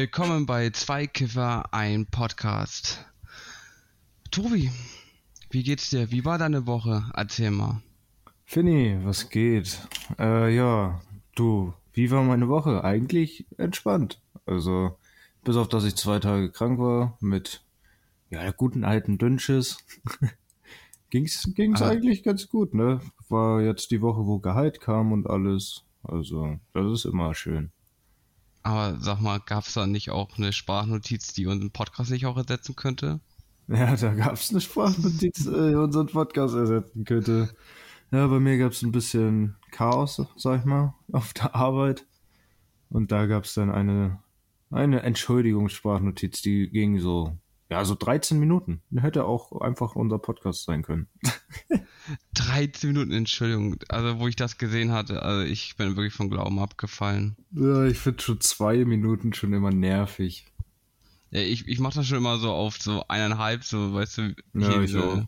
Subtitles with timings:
[0.00, 3.04] Willkommen bei Zwei Kiffer, ein Podcast.
[4.30, 4.70] Tobi,
[5.50, 6.10] wie geht's dir?
[6.10, 7.04] Wie war deine Woche?
[7.12, 7.82] Erzähl mal.
[8.46, 9.78] Finny, was geht?
[10.18, 11.02] Äh, ja,
[11.34, 12.82] du, wie war meine Woche?
[12.82, 14.22] Eigentlich entspannt.
[14.46, 14.96] Also,
[15.44, 17.62] bis auf dass ich zwei Tage krank war mit,
[18.30, 19.84] ja, der guten alten Dünnschiss.
[21.10, 23.02] ging's, ging's Aber- eigentlich ganz gut, ne?
[23.28, 25.84] War jetzt die Woche, wo Gehalt kam und alles.
[26.02, 27.70] Also, das ist immer schön.
[28.62, 32.76] Aber sag mal, gab's da nicht auch eine Sprachnotiz, die unseren Podcast nicht auch ersetzen
[32.76, 33.20] könnte?
[33.68, 37.50] Ja, da gab's eine Sprachnotiz, äh, unseren Podcast ersetzen könnte.
[38.10, 42.06] Ja, bei mir gab's ein bisschen Chaos, sag ich mal, auf der Arbeit.
[42.90, 44.18] Und da gab's dann eine,
[44.70, 47.36] eine Entschuldigungssprachnotiz, die ging so,
[47.70, 48.82] ja, so 13 Minuten.
[48.94, 51.06] Hätte auch einfach unser Podcast sein können.
[52.34, 53.76] 13 Minuten, Entschuldigung.
[53.88, 57.36] Also, wo ich das gesehen hatte, also ich bin wirklich vom Glauben abgefallen.
[57.52, 60.46] Ja, ich finde schon zwei Minuten schon immer nervig.
[61.30, 64.80] Ja, ich, ich mach das schon immer so auf so eineinhalb, so, weißt du, Ja,
[64.80, 65.24] ich auch.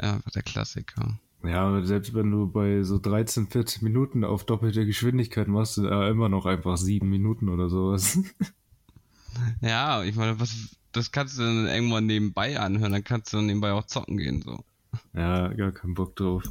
[0.00, 1.18] Ja, der Klassiker.
[1.44, 6.08] Ja, aber selbst wenn du bei so 13, 14 Minuten auf doppelte Geschwindigkeit machst, ja
[6.08, 8.16] immer noch einfach sieben Minuten oder sowas.
[9.60, 13.72] Ja, ich meine, was, das kannst du dann irgendwann nebenbei anhören, dann kannst du nebenbei
[13.72, 14.64] auch zocken gehen, so.
[15.14, 16.42] Ja, gar keinen Bock drauf.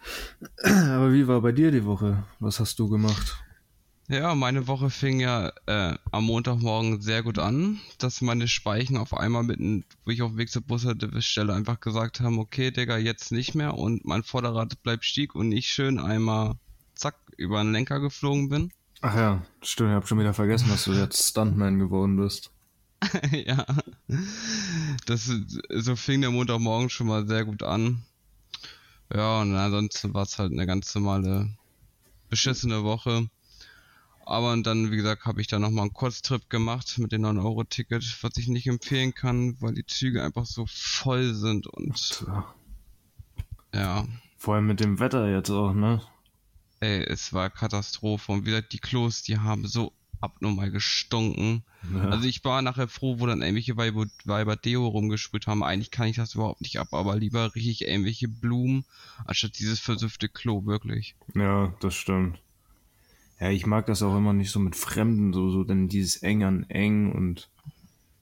[0.62, 2.24] Aber wie war bei dir die Woche?
[2.38, 3.42] Was hast du gemacht?
[4.10, 9.16] Ja, meine Woche fing ja äh, am Montagmorgen sehr gut an, dass meine Speichen auf
[9.16, 13.30] einmal mitten, wo ich auf dem Weg zur Bushaltestelle einfach gesagt haben, okay, Digga, jetzt
[13.30, 16.54] nicht mehr und mein Vorderrad bleibt stieg und ich schön einmal
[16.96, 18.72] zack über den Lenker geflogen bin.
[19.02, 22.50] Ach ja, stimmt, ich hab schon wieder vergessen, dass du jetzt Stuntman geworden bist.
[23.32, 23.64] ja.
[25.06, 25.30] Das
[25.70, 28.02] so fing der Montagmorgen schon mal sehr gut an.
[29.12, 31.48] Ja, und ansonsten war es halt eine ganz normale
[32.28, 33.28] beschissene Woche.
[34.26, 38.22] Aber und dann, wie gesagt, habe ich dann nochmal einen Kurztrip gemacht mit dem 9-Euro-Ticket,
[38.22, 42.54] was ich nicht empfehlen kann, weil die Züge einfach so voll sind und Tja,
[43.74, 46.02] ja, Vor allem mit dem Wetter jetzt auch, ne?
[46.80, 48.32] Ey, es war Katastrophe.
[48.32, 51.62] Und wie gesagt, die Klos, die haben so abnormal gestunken.
[51.94, 52.10] Ja.
[52.10, 55.62] Also ich war nachher froh, wo dann irgendwelche Weiber, Weiber Deo rumgesprüht haben.
[55.62, 58.84] Eigentlich kann ich das überhaupt nicht ab, aber lieber rieche ich irgendwelche Blumen,
[59.24, 61.14] anstatt dieses versüffte Klo, wirklich.
[61.34, 62.38] ja, das stimmt.
[63.40, 66.44] Ja, ich mag das auch immer nicht so mit Fremden, so, so denn dieses eng
[66.44, 67.48] an eng und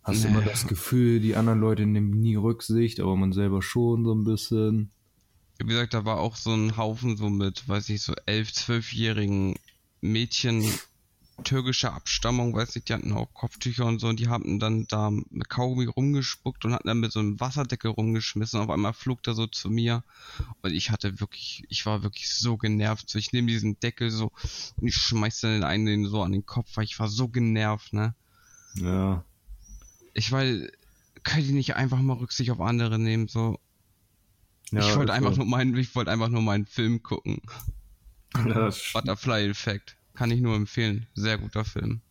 [0.05, 0.29] hast Nee.
[0.31, 4.23] immer das Gefühl, die anderen Leute nehmen nie Rücksicht, aber man selber schon so ein
[4.23, 4.91] bisschen.
[5.59, 9.57] Wie gesagt, da war auch so ein Haufen so mit, weiß ich, so elf, zwölfjährigen
[10.01, 10.65] Mädchen
[11.45, 15.11] türkischer Abstammung, weiß ich, die hatten auch Kopftücher und so und die haben dann da
[15.11, 18.61] mit Kaugummi rumgespuckt und hatten dann mit so einem Wasserdeckel rumgeschmissen.
[18.61, 20.03] Auf einmal flog der so zu mir
[20.63, 23.09] und ich hatte wirklich, ich war wirklich so genervt.
[23.09, 24.33] So, ich nehme diesen Deckel so
[24.77, 27.93] und ich schmeiß dann den einen so an den Kopf, weil ich war so genervt,
[27.93, 28.15] ne?
[28.75, 29.25] Ja,
[30.15, 30.73] Ich weil,
[31.23, 33.59] können die nicht einfach mal Rücksicht auf andere nehmen, so.
[34.73, 35.43] Ja ich wollte ist einfach so.
[35.45, 37.41] nur ich wollte einfach nur meinen Film gucken.
[38.37, 39.97] Ja, das Butterfly-Effekt.
[40.15, 41.07] Kann ich nur empfehlen.
[41.15, 42.03] Sehr guter Film.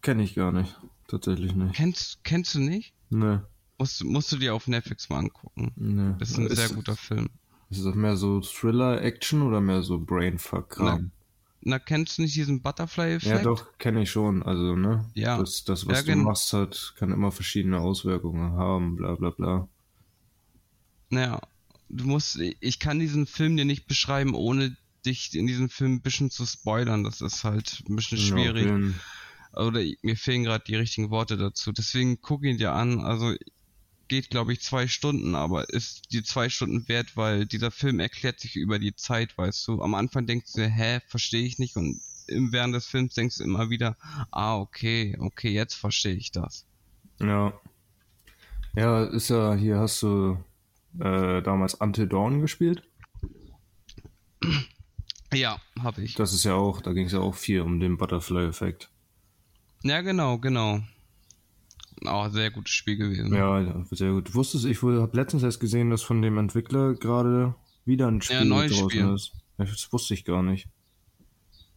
[0.00, 0.80] kenne ich gar nicht.
[1.06, 1.74] Tatsächlich nicht.
[1.74, 2.94] Kennst, kennst du nicht?
[3.10, 3.44] Ne,
[3.78, 5.72] Musst, musst du dir auf Netflix mal angucken.
[5.76, 6.16] ne.
[6.18, 7.28] Das ist ein sehr guter Film.
[7.70, 11.10] Ist das mehr so Thriller-Action oder mehr so Brainfuck-Kram?
[11.62, 13.36] Na, kennst du nicht diesen Butterfly-Effekt?
[13.36, 14.42] Ja, doch, kenne ich schon.
[14.42, 15.04] Also, ne?
[15.14, 15.38] Ja.
[15.38, 19.68] Das, das was Ja, du machst, hat, kann immer verschiedene Auswirkungen haben, bla bla bla.
[21.10, 21.40] Naja,
[21.90, 26.02] du musst, ich kann diesen Film dir nicht beschreiben, ohne dich in diesem Film ein
[26.02, 27.04] bisschen zu spoilern.
[27.04, 28.66] Das ist halt ein bisschen schwierig.
[28.66, 28.92] Ja, okay.
[29.56, 31.72] Oder mir fehlen gerade die richtigen Worte dazu.
[31.72, 33.00] Deswegen guck ihn dir an.
[33.00, 33.34] Also
[34.08, 38.40] geht, glaube ich, zwei Stunden, aber ist die zwei Stunden wert, weil dieser Film erklärt
[38.40, 39.82] sich über die Zeit, weißt du.
[39.82, 41.76] Am Anfang denkst du, hä, verstehe ich nicht.
[41.76, 43.96] Und während des Films denkst du immer wieder,
[44.30, 46.66] ah, okay, okay, jetzt verstehe ich das.
[47.20, 47.52] Ja.
[48.76, 50.38] Ja, ist ja, hier hast du
[50.98, 52.82] äh, damals Until Dawn gespielt.
[55.32, 56.14] Ja, habe ich.
[56.14, 58.90] Das ist ja auch, da ging es ja auch viel um den Butterfly-Effekt.
[59.82, 60.80] Ja, genau, genau.
[62.04, 63.32] Oh, sehr gutes Spiel gewesen.
[63.32, 64.34] Ja, ja, sehr gut.
[64.34, 67.54] Wusstest du, ich habe letztens erst gesehen, dass von dem Entwickler gerade
[67.84, 69.14] wieder ein Spiel neues draußen Spiel.
[69.14, 69.32] ist.
[69.58, 70.68] Ja, Das wusste ich gar nicht.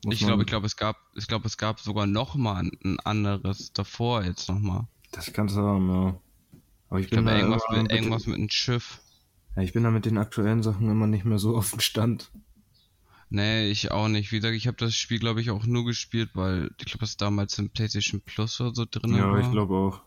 [0.05, 2.71] Muss ich glaube, ich glaube, es gab, ich glaube, es gab sogar noch mal ein,
[2.83, 4.87] ein anderes davor jetzt noch mal.
[5.11, 6.19] Das kannst du haben, ja.
[6.89, 8.99] Aber ich, Ich bin glaube, da irgendwas mit, irgendwas mit einem Schiff.
[9.55, 12.31] Ja, ich bin da mit den aktuellen Sachen immer nicht mehr so auf dem Stand.
[13.29, 14.31] Nee, ich auch nicht.
[14.31, 17.17] Wie gesagt, ich habe das Spiel, glaube ich, auch nur gespielt, weil ich glaube, es
[17.17, 19.39] damals im PlayStation Plus oder so drin Ja, war.
[19.39, 20.01] ich glaube auch.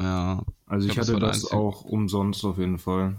[0.00, 0.44] Ja.
[0.66, 1.56] Also Ich ich, glaub, das hatte das einzige.
[1.56, 3.16] auch umsonst auf jeden Fall.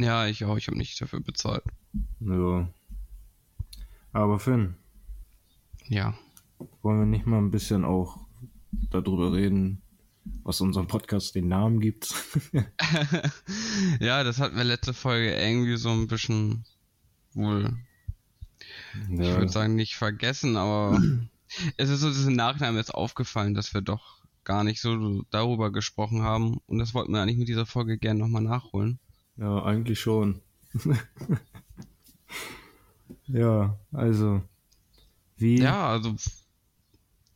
[0.00, 0.56] Ja, ich auch.
[0.56, 1.64] Ich habe nicht dafür bezahlt.
[2.20, 2.68] Ja.
[4.12, 4.74] Aber Finn,
[5.88, 6.14] Ja.
[6.82, 8.18] wollen wir nicht mal ein bisschen auch
[8.90, 9.82] darüber reden,
[10.42, 12.14] was unserem Podcast den Namen gibt?
[14.00, 16.64] ja, das hatten wir letzte Folge irgendwie so ein bisschen
[17.34, 17.78] wohl,
[19.08, 19.10] ja.
[19.10, 21.00] ich würde sagen, nicht vergessen, aber
[21.76, 26.22] es ist so diesen Nachhinein jetzt aufgefallen, dass wir doch gar nicht so darüber gesprochen
[26.22, 28.98] haben und das wollten wir eigentlich mit dieser Folge gerne nochmal nachholen.
[29.36, 30.40] Ja, eigentlich schon.
[33.26, 34.42] ja, also
[35.36, 35.60] wie?
[35.60, 36.16] Ja, also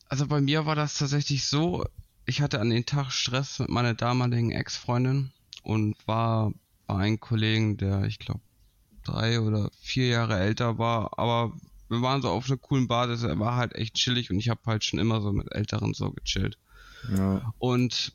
[0.08, 1.84] also bei mir war das tatsächlich so,
[2.26, 5.32] ich hatte an den Tag Stress mit meiner damaligen Ex-Freundin
[5.62, 6.52] und war
[6.86, 8.40] bei einem Kollegen, der ich glaube
[9.04, 11.52] drei oder vier Jahre älter war, aber
[11.88, 14.60] wir waren so auf einer coolen Basis, er war halt echt chillig und ich habe
[14.66, 16.58] halt schon immer so mit Älteren so gechillt.
[17.14, 17.52] Ja.
[17.58, 18.12] Und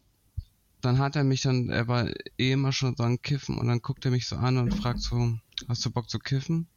[0.81, 2.07] dann hat er mich dann, er war
[2.37, 5.01] eh immer schon so ein Kiffen und dann guckt er mich so an und fragt
[5.01, 6.67] so, hast du Bock zu kiffen?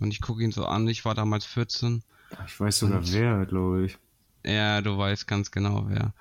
[0.00, 2.02] Und ich gucke ihn so an, ich war damals 14.
[2.46, 3.98] Ich weiß sogar wer, glaube ich.
[4.44, 6.14] Ja, du weißt ganz genau wer.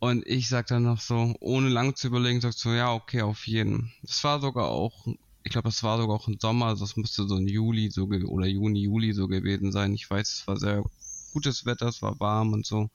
[0.00, 3.46] Und ich sag dann noch so, ohne lang zu überlegen, sagst so, ja, okay, auf
[3.46, 3.92] jeden.
[4.02, 5.06] Das war sogar auch,
[5.44, 8.04] ich glaube, das war sogar auch im Sommer, also das müsste so ein Juli so
[8.04, 9.94] oder Juni, Juli so gewesen sein.
[9.94, 10.82] Ich weiß, es war sehr
[11.32, 12.90] gutes Wetter, es war warm und so.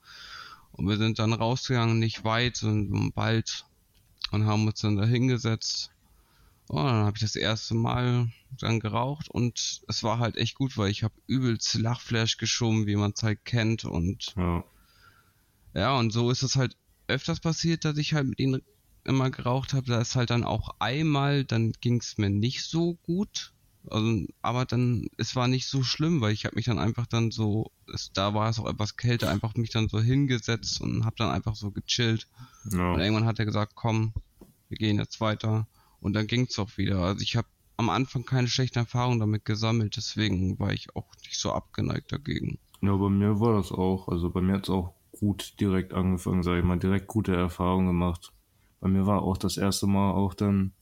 [0.72, 3.64] Und wir sind dann rausgegangen, nicht weit, sondern bald
[4.32, 5.91] und haben uns dann da hingesetzt.
[6.72, 10.78] Und dann habe ich das erste Mal dann geraucht und es war halt echt gut,
[10.78, 14.64] weil ich habe übelst Lachflash geschoben, wie man es halt kennt und ja.
[15.74, 16.78] ja, und so ist es halt
[17.08, 18.62] öfters passiert, dass ich halt mit ihnen
[19.04, 19.84] immer geraucht habe.
[19.86, 23.52] Da ist halt dann auch einmal, dann ging es mir nicht so gut.
[23.90, 27.30] Also, aber dann, es war nicht so schlimm, weil ich habe mich dann einfach dann
[27.30, 31.16] so, es, da war es auch etwas kälter, einfach mich dann so hingesetzt und habe
[31.18, 32.28] dann einfach so gechillt.
[32.70, 32.92] Ja.
[32.92, 34.14] Und irgendwann hat er gesagt, komm,
[34.70, 35.66] wir gehen jetzt weiter.
[36.02, 36.98] Und dann ging es auch wieder.
[36.98, 41.38] Also ich habe am Anfang keine schlechten Erfahrungen damit gesammelt, deswegen war ich auch nicht
[41.38, 42.58] so abgeneigt dagegen.
[42.80, 44.08] Ja, bei mir war das auch.
[44.08, 47.86] Also bei mir hat es auch gut direkt angefangen, sage ich mal, direkt gute Erfahrungen
[47.86, 48.32] gemacht.
[48.80, 50.72] Bei mir war auch das erste Mal auch dann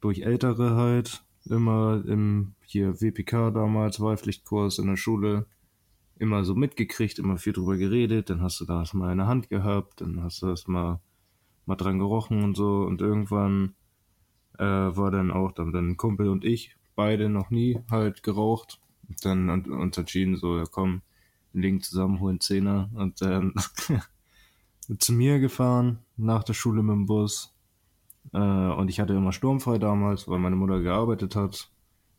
[0.00, 5.46] durch Ältere halt immer im hier WPK damals, Wahlpflichtkurs in der Schule,
[6.18, 9.50] immer so mitgekriegt, immer viel drüber geredet, dann hast du das mal in der Hand
[9.50, 11.00] gehabt, dann hast du das mal,
[11.66, 13.74] mal dran gerochen und so und irgendwann
[14.58, 18.80] äh, war dann auch dann, dann Kumpel und ich, beide noch nie halt geraucht.
[19.22, 21.02] Dann und, uns entschieden, so, ja komm,
[21.52, 23.54] legen zusammen, holen Zehner und dann
[24.98, 27.54] zu mir gefahren, nach der Schule mit dem Bus.
[28.32, 31.70] Äh, und ich hatte immer sturmfrei damals, weil meine Mutter gearbeitet hat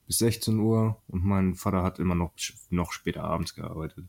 [0.08, 2.34] bis 16 Uhr und mein Vater hat immer noch,
[2.70, 4.06] noch später abends gearbeitet.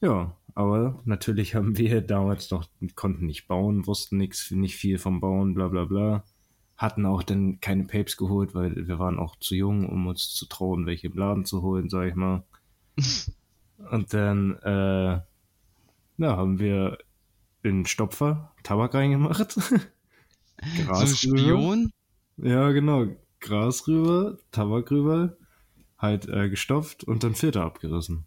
[0.00, 2.66] Ja, aber natürlich haben wir damals noch,
[2.96, 6.24] konnten nicht bauen, wussten nichts, nicht viel vom Bauen, bla bla bla
[6.76, 10.46] hatten auch dann keine Papes geholt, weil wir waren auch zu jung, um uns zu
[10.46, 12.44] trauen, welche im Laden zu holen, sag ich mal.
[13.90, 15.20] Und dann, äh,
[16.18, 16.98] ja, haben wir
[17.62, 19.56] in Stopfer Tabak reingemacht.
[20.76, 21.90] Gras so Spion?
[22.36, 23.06] Ja, genau.
[23.40, 25.36] Gras rüber, Tabak rüber,
[25.98, 28.24] halt äh, gestopft und dann Filter abgerissen.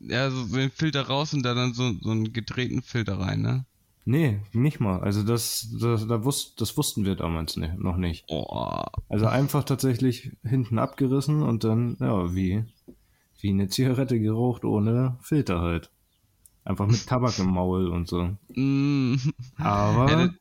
[0.00, 3.64] Ja, so den Filter raus und da dann so, so einen gedrehten Filter rein, ne?
[4.06, 5.00] Nee, nicht mal.
[5.00, 8.26] Also das, das, da wusst, das wussten wir damals nicht, noch nicht.
[8.28, 8.82] Oh.
[9.08, 12.64] Also einfach tatsächlich hinten abgerissen und dann, ja, wie,
[13.40, 15.90] wie eine Zigarette geraucht ohne Filter halt.
[16.64, 18.36] Einfach mit Tabak im Maul und so.
[18.54, 19.16] Mm.
[19.56, 20.10] Aber.
[20.10, 20.34] Ja,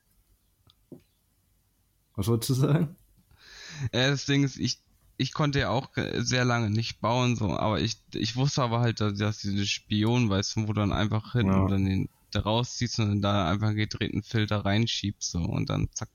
[2.15, 2.95] was wolltest du sagen?
[3.93, 4.79] Ja, das Ding ist, ich,
[5.17, 9.01] ich konnte ja auch sehr lange nicht bauen, so, aber ich, ich wusste aber halt,
[9.01, 11.67] dass, dass diese Spion, weißt du, wo dann einfach hinten ja.
[11.67, 16.09] dann den da rausziehst und da einfach einen gedrehten Filter reinschiebst so und dann zack.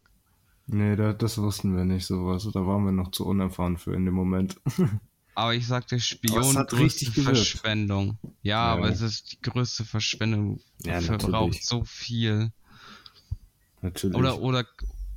[0.66, 2.46] Nee, da, das wussten wir nicht sowas.
[2.52, 4.60] Da waren wir noch zu unerfahren für in dem Moment.
[5.34, 8.18] Aber ich sag, der Spion hat richtig Verschwendung.
[8.22, 10.58] Ja, ja, aber es ist die größte Verschwendung.
[10.84, 12.50] Ja, verbraucht so viel.
[13.80, 14.16] Natürlich.
[14.16, 14.66] Oder, oder,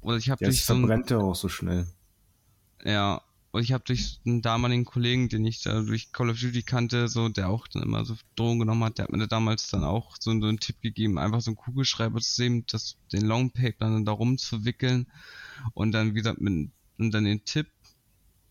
[0.01, 0.75] oder ich habe dich so.
[0.75, 1.87] verbrennt ja auch so schnell.
[2.85, 6.63] Ja, und ich habe durch einen damaligen Kollegen, den ich da durch Call of Duty
[6.63, 9.83] kannte, so, der auch dann immer so Drohungen genommen hat, der hat mir damals dann
[9.83, 13.89] auch so, so einen Tipp gegeben, einfach so einen Kugelschreiber zu sehen, das, den Longpaper
[13.89, 15.07] dann da rumzuwickeln
[15.73, 17.67] und dann wieder mit, und dann den Tipp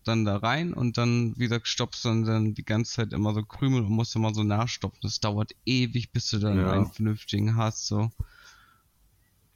[0.03, 3.43] dann da rein und dann wieder stoppst du dann, dann die ganze Zeit immer so
[3.43, 4.99] Krümel und musst immer so nachstopfen.
[5.03, 6.71] Das dauert ewig, bis du dann ja.
[6.71, 8.11] einen vernünftigen hast, so.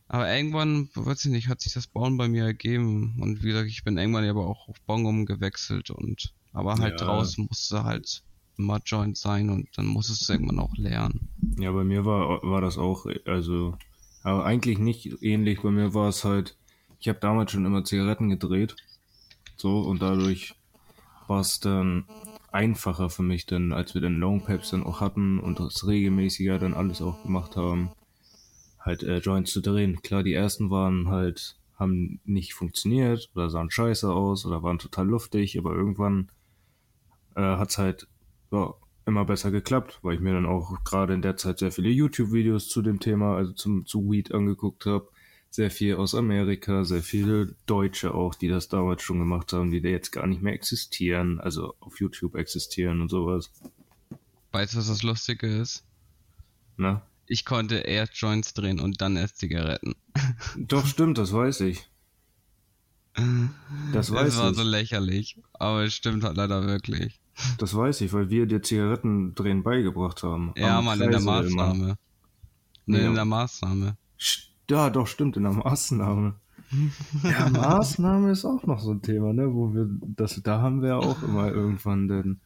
[0.07, 3.17] Aber irgendwann, weiß ich nicht, hat sich das Bauen bei mir ergeben.
[3.19, 7.05] Und wie gesagt, ich bin irgendwann aber auch auf Bong umgewechselt und aber halt ja.
[7.05, 8.23] draußen musste halt
[8.57, 11.27] immer Joint sein und dann muss es irgendwann auch lernen.
[11.59, 13.77] Ja, bei mir war, war das auch, also,
[14.23, 15.61] aber eigentlich nicht ähnlich.
[15.61, 16.55] Bei mir war es halt,
[16.99, 18.75] ich habe damals schon immer Zigaretten gedreht.
[19.57, 20.55] So, und dadurch
[21.27, 22.05] war es dann
[22.51, 26.73] einfacher für mich dann, als wir dann Longpaps dann auch hatten und das regelmäßiger dann
[26.73, 27.91] alles auch gemacht haben,
[28.85, 30.01] halt äh, Joints zu drehen.
[30.01, 35.07] Klar, die ersten waren halt, haben nicht funktioniert oder sahen scheiße aus oder waren total
[35.07, 36.29] luftig, aber irgendwann
[37.35, 38.07] äh, hat's halt
[38.51, 38.73] ja,
[39.05, 42.69] immer besser geklappt, weil ich mir dann auch gerade in der Zeit sehr viele YouTube-Videos
[42.69, 45.09] zu dem Thema, also zum, zu Weed angeguckt habe.
[45.49, 49.81] Sehr viel aus Amerika, sehr viele Deutsche auch, die das damals schon gemacht haben, die
[49.81, 53.51] da jetzt gar nicht mehr existieren, also auf YouTube existieren und sowas.
[54.51, 55.85] Weißt du, was das Lustige ist?
[56.75, 57.07] Na?
[57.27, 59.95] Ich konnte erst Joints drehen und dann erst Zigaretten.
[60.57, 61.87] Doch, stimmt, das weiß ich.
[63.93, 64.57] Das weiß Das war ich.
[64.57, 65.37] so lächerlich.
[65.53, 67.19] Aber es stimmt halt leider wirklich.
[67.57, 70.53] Das weiß ich, weil wir dir Zigarettendrehen beigebracht haben.
[70.57, 71.19] Ja, Am Mann, in der.
[71.21, 71.97] Maßnahme.
[72.85, 73.07] Nee, Ja.
[73.07, 73.97] in der Maßnahme.
[74.69, 76.35] Ja, doch, stimmt, in der Maßnahme.
[77.23, 79.53] Ja, Maßnahme ist auch noch so ein Thema, ne?
[79.53, 82.39] Wo wir, das, da haben wir ja auch immer irgendwann dann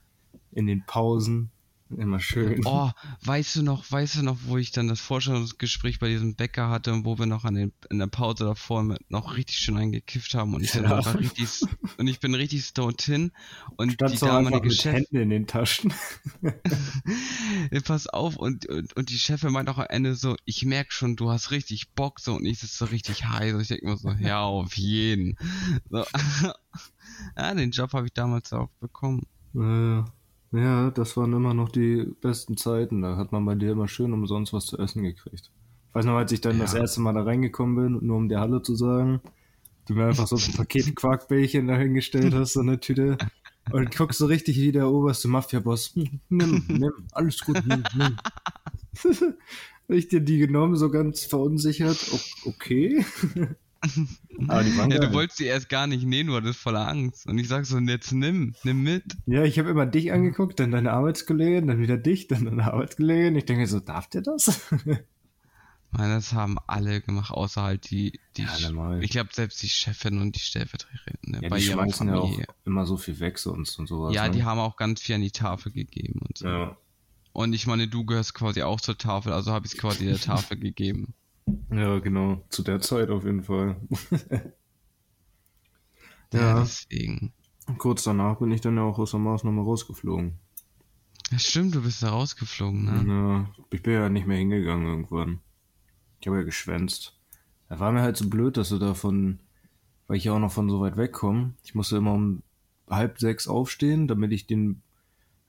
[0.51, 1.49] in den Pausen
[1.97, 2.61] immer schön.
[2.65, 2.89] Oh,
[3.23, 6.93] weißt du noch, weißt du noch, wo ich dann das Vorstellungsgespräch bei diesem Bäcker hatte
[6.93, 10.53] und wo wir noch an den, in der Pause davor noch richtig schön eingekifft haben
[10.53, 10.97] und ich dann Ja.
[10.97, 11.49] einfach richtig,
[11.97, 13.31] und ich bin richtig stoned hin
[13.77, 15.93] und Stand die so damalige mit Chef, Händen in den Taschen.
[17.85, 21.15] Pass auf und, und, und die Chefin meint auch am Ende so, ich merk schon,
[21.15, 23.97] du hast richtig Bock so und ich sitze so richtig heiß und ich denke mir
[23.97, 25.37] so, ja, auf jeden.
[25.89, 26.03] So.
[27.37, 29.25] ja, den Job habe ich damals auch bekommen.
[29.55, 30.03] Äh,
[30.51, 33.01] ja, das waren immer noch die besten Zeiten.
[33.01, 35.51] Da hat man bei dir immer schön umsonst was zu essen gekriegt.
[35.89, 36.63] Ich weiß noch, als ich dann Ja.
[36.63, 39.21] das erste Mal da reingekommen bin, nur um dir Hallo zu sagen,
[39.87, 43.17] du mir einfach so ein Paket Quarkbällchen dahingestellt hast, so eine Tüte.
[43.71, 45.93] Und guckst so richtig wie der oberste Mafia-Boss.
[45.95, 48.17] Hm, Nimm, nimm, alles gut, nimm, nimm.
[49.91, 51.97] Ich dir die genommen, so ganz verunsichert.
[52.13, 53.03] O- Okay.
[54.47, 57.27] Aber die waren Ja, du wolltest die erst gar nicht nehmen, du hattest voller Angst.
[57.27, 59.03] Und ich sag so, jetzt nimm, nimm mit.
[59.25, 63.35] Ja, ich habe immer dich angeguckt, dann deine Arbeitskollegin, dann wieder dich, dann deine Arbeitskollegin.
[63.35, 64.69] Ich denke so, darf der das?
[65.91, 70.21] Mann, das haben alle gemacht, außer halt die, die, Ja, ich glaube selbst die Chefin
[70.21, 73.79] und die Stellvertreterin ne, Ja, bei die schmeißen ja auch immer so viel weg sonst
[73.79, 74.13] und sowas.
[74.13, 74.31] Ja, ne?
[74.31, 76.47] die haben auch ganz viel an die Tafel gegeben und so.
[76.47, 76.77] Ja.
[77.31, 80.19] Und ich meine, du gehörst quasi auch zur Tafel, also habe ich es quasi der
[80.19, 81.13] Tafel gegeben.
[81.71, 82.43] Ja, genau.
[82.49, 83.77] Zu der Zeit auf jeden Fall.
[86.31, 87.33] Ja, ja, deswegen.
[87.79, 90.37] kurz danach bin ich dann ja auch aus der Maßnahme rausgeflogen.
[91.31, 93.03] Ja, stimmt, du bist da rausgeflogen, ne?
[93.07, 95.39] Ja, ich bin ja nicht mehr hingegangen irgendwann.
[96.19, 97.17] Ich habe ja geschwänzt.
[97.67, 99.39] Da war mir halt so blöd, dass du davon,
[100.07, 101.53] weil ich ja auch noch von so weit wegkomme.
[101.63, 102.43] Ich musste immer um
[102.89, 104.81] halb sechs aufstehen, damit ich den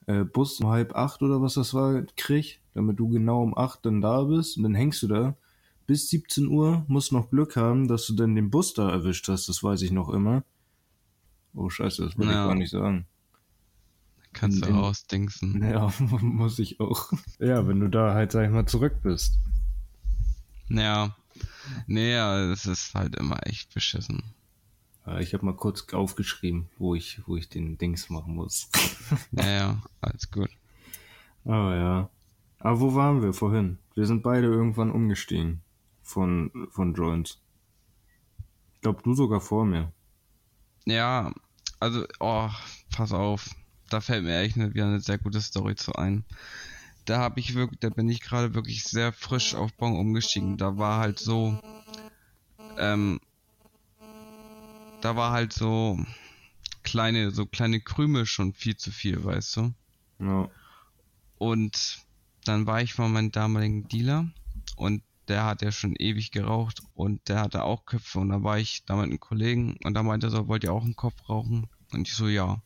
[0.07, 3.85] äh, Bus um halb acht oder was das war, krieg, damit du genau um acht
[3.87, 4.57] dann da bist.
[4.57, 5.37] Und dann hängst du da
[5.90, 9.49] bis 17 Uhr, musst noch Glück haben, dass du dann den Bus da erwischt hast,
[9.49, 10.44] das weiß ich noch immer.
[11.52, 12.44] Oh scheiße, das will Ja.
[12.44, 13.06] ich gar nicht sagen.
[14.32, 15.61] Kannst du in- rausdingsen.
[15.68, 17.11] Ja, muss ich auch.
[17.40, 19.40] Ja, wenn du da halt, sag ich mal, zurück bist.
[20.68, 21.16] Ja.
[21.88, 24.23] Nee, ja, das ist halt immer echt beschissen.
[25.18, 28.68] Ich habe mal kurz aufgeschrieben, wo ich, wo ich den Dings machen muss.
[29.32, 30.50] Ja, ja, alles gut.
[31.44, 32.11] Aber ja.
[32.61, 33.78] Aber wo waren wir vorhin?
[33.97, 35.62] Wir sind beide irgendwann umgestiegen
[36.11, 37.40] von, von Joints.
[38.75, 39.93] Ich glaube, du sogar vor mir.
[40.85, 41.33] Ja,
[41.79, 42.49] also, oh,
[42.95, 43.50] pass auf.
[43.88, 46.25] Da fällt mir echt wieder eine sehr gute Story zu ein.
[47.05, 50.57] Da habe ich wirklich, da bin ich gerade wirklich sehr frisch auf Bon umgestiegen.
[50.57, 51.59] Da war halt so,
[52.79, 53.21] ähm,
[55.00, 55.99] da war halt so
[56.83, 59.75] kleine, so kleine Krümel schon viel zu viel, weißt du?
[60.19, 60.49] Ja.
[61.38, 62.00] Und
[62.45, 64.31] dann war ich bei meinem damaligen Dealer
[64.76, 68.58] und der hat ja schon ewig geraucht und der hatte auch Köpfe und da war
[68.58, 71.28] ich da mit einem Kollegen und da meinte er so, wollt ihr auch einen Kopf
[71.28, 71.68] rauchen?
[71.92, 72.62] Und ich so, ja.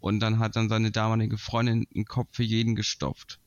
[0.00, 3.40] Und dann hat dann seine damalige Freundin einen Kopf für jeden gestopft.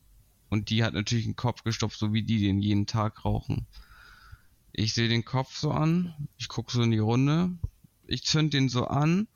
[0.49, 3.67] Und die hat natürlich einen Kopf gestopft, so wie die den jeden Tag rauchen.
[4.71, 7.51] Ich sehe den Kopf so an, ich gucke so in die Runde,
[8.07, 9.27] ich zünd den so an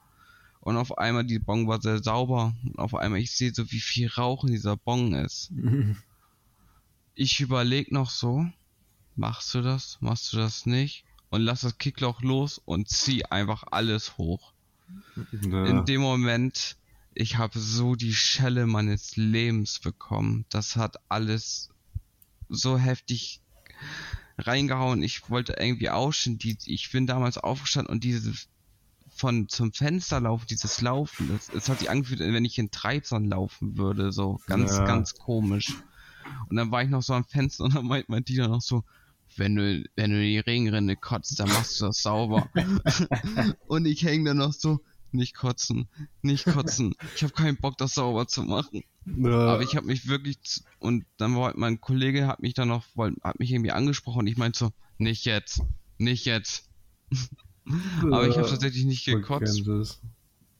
[0.61, 2.55] und auf einmal die Bong war sehr sauber.
[2.63, 5.51] Und auf einmal ich sehe so, wie viel Rauch in dieser Bong ist.
[7.13, 8.47] Ich überleg noch so,
[9.15, 11.05] machst du das, machst du das nicht?
[11.29, 14.53] Und lass das Kickloch los und zieh einfach alles hoch.
[15.31, 15.65] ja.
[15.65, 16.75] In dem Moment,
[17.13, 20.45] ich habe so die Schelle meines Lebens bekommen.
[20.49, 21.69] Das hat alles
[22.49, 23.39] so heftig
[24.37, 25.03] reingehauen.
[25.03, 26.37] Ich wollte irgendwie ausstehen.
[26.37, 28.47] Die, ich bin damals aufgestanden und dieses
[29.13, 33.27] von zum Fenster laufen, dieses Laufen, das, es hat sich angefühlt, wenn ich in Treibsand
[33.27, 34.85] laufen würde, so ganz, Ja.
[34.85, 35.75] ganz komisch.
[36.49, 38.83] Und dann war ich noch so am Fenster und dann meint mein Diener noch so,
[39.37, 42.49] wenn du, wenn du die Regenrinne kotzt, dann machst du das sauber.
[43.67, 44.81] und ich hänge dann noch so,
[45.13, 45.87] nicht kotzen,
[46.21, 46.95] nicht kotzen.
[47.15, 48.83] Ich habe keinen Bock, das sauber zu machen.
[49.05, 49.53] Ja.
[49.53, 50.37] Aber ich habe mich wirklich
[50.79, 54.27] und dann halt mein Kollege hat mich dann noch wollt- hat mich irgendwie angesprochen und
[54.27, 55.61] ich meinte so nicht jetzt,
[55.97, 56.69] nicht jetzt.
[58.03, 59.63] Aber ich habe tatsächlich nicht gekotzt.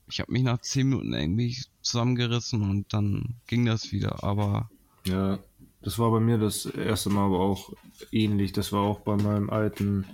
[0.08, 4.24] Ich habe mich nach 10 Minuten irgendwie zusammengerissen und dann ging das wieder.
[4.24, 4.70] Aber
[5.06, 5.40] Ja,
[5.84, 7.74] das war bei mir das erste Mal aber auch
[8.12, 8.54] ähnlich.
[8.54, 10.06] Das war auch bei meinem alten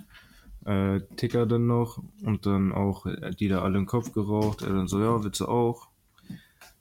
[0.64, 4.62] äh, Ticker dann noch und dann auch äh, die da alle im Kopf geraucht.
[4.62, 5.88] Er dann so, ja, willst du auch?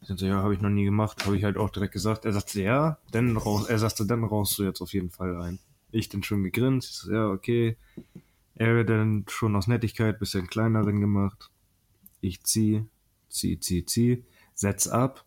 [0.01, 1.25] Ich dann so, ja, habe ich noch nie gemacht.
[1.25, 2.25] Habe ich halt auch direkt gesagt.
[2.25, 3.67] Er sagte, ja, dann raus.
[3.67, 5.59] Er sagte, dann rauchst du jetzt auf jeden Fall ein.
[5.91, 6.93] Ich dann schon gegrinst.
[6.93, 7.77] So, ja, okay.
[8.55, 11.51] Er dann schon aus Nettigkeit bisschen kleineren gemacht.
[12.21, 12.85] Ich zieh,
[13.29, 14.23] zieh, zieh, zieh,
[14.55, 15.26] setz ab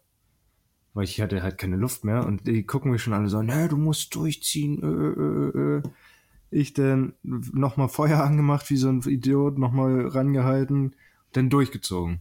[0.94, 3.49] weil ich hatte halt keine Luft mehr und die gucken mich schon alle so an,
[3.49, 4.82] ja, du musst durchziehen.
[4.82, 5.82] Äh, äh, äh.
[6.52, 10.97] Ich dann nochmal Feuer angemacht, wie so ein Idiot, nochmal rangehalten,
[11.32, 12.20] dann durchgezogen.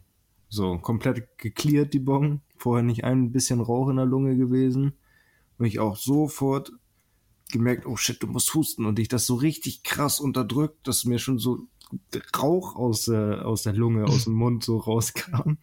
[0.49, 4.93] So, komplett geklärt die Bon, vorher nicht ein bisschen Rauch in der Lunge gewesen.
[5.57, 6.71] Und ich auch sofort
[7.51, 11.19] gemerkt, oh shit, du musst husten und ich das so richtig krass unterdrückt, dass mir
[11.19, 11.67] schon so
[12.38, 15.57] Rauch aus der, aus der Lunge, aus dem Mund so rauskam.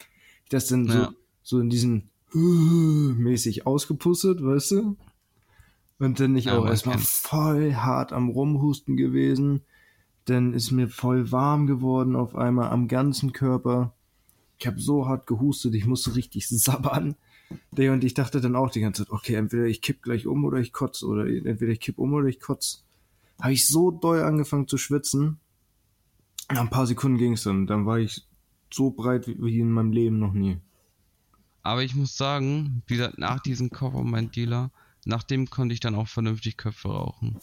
[0.44, 1.12] Ich das dann so, Ja.
[1.42, 4.96] so in diesen mäßig ausgepustet, weißt du?
[5.98, 9.62] Und dann ich Ja, auch erstmal voll hart am Rumhusten gewesen.
[10.26, 13.94] Dann ist mir voll warm geworden auf einmal am ganzen Körper.
[14.58, 17.16] Ich habe so hart gehustet, ich musste richtig sabbern.
[17.70, 20.58] Und ich dachte dann auch die ganze Zeit, okay, entweder ich kipp gleich um oder
[20.58, 22.78] ich kotze oder entweder ich kipp um oder ich kotze.
[23.40, 25.38] Habe ich so doll angefangen zu schwitzen.
[26.50, 27.66] Nach ein paar Sekunden ging es dann.
[27.66, 28.26] Dann war ich
[28.72, 30.58] so breit wie in meinem Leben noch nie.
[31.66, 34.70] Aber ich muss sagen, wie gesagt, nach diesem auf meinen Dealer,
[35.04, 37.40] nach dem konnte ich dann auch vernünftig Köpfe rauchen.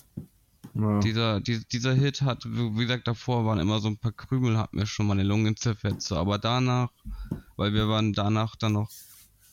[0.73, 0.99] Ja.
[1.01, 4.73] Dieser, die, dieser Hit hat, wie gesagt, davor waren immer so ein paar Krümel, hat
[4.73, 6.07] mir schon meine Lungen zerfetzt.
[6.07, 6.15] so.
[6.15, 6.89] Aber danach,
[7.57, 8.89] weil wir waren danach dann noch,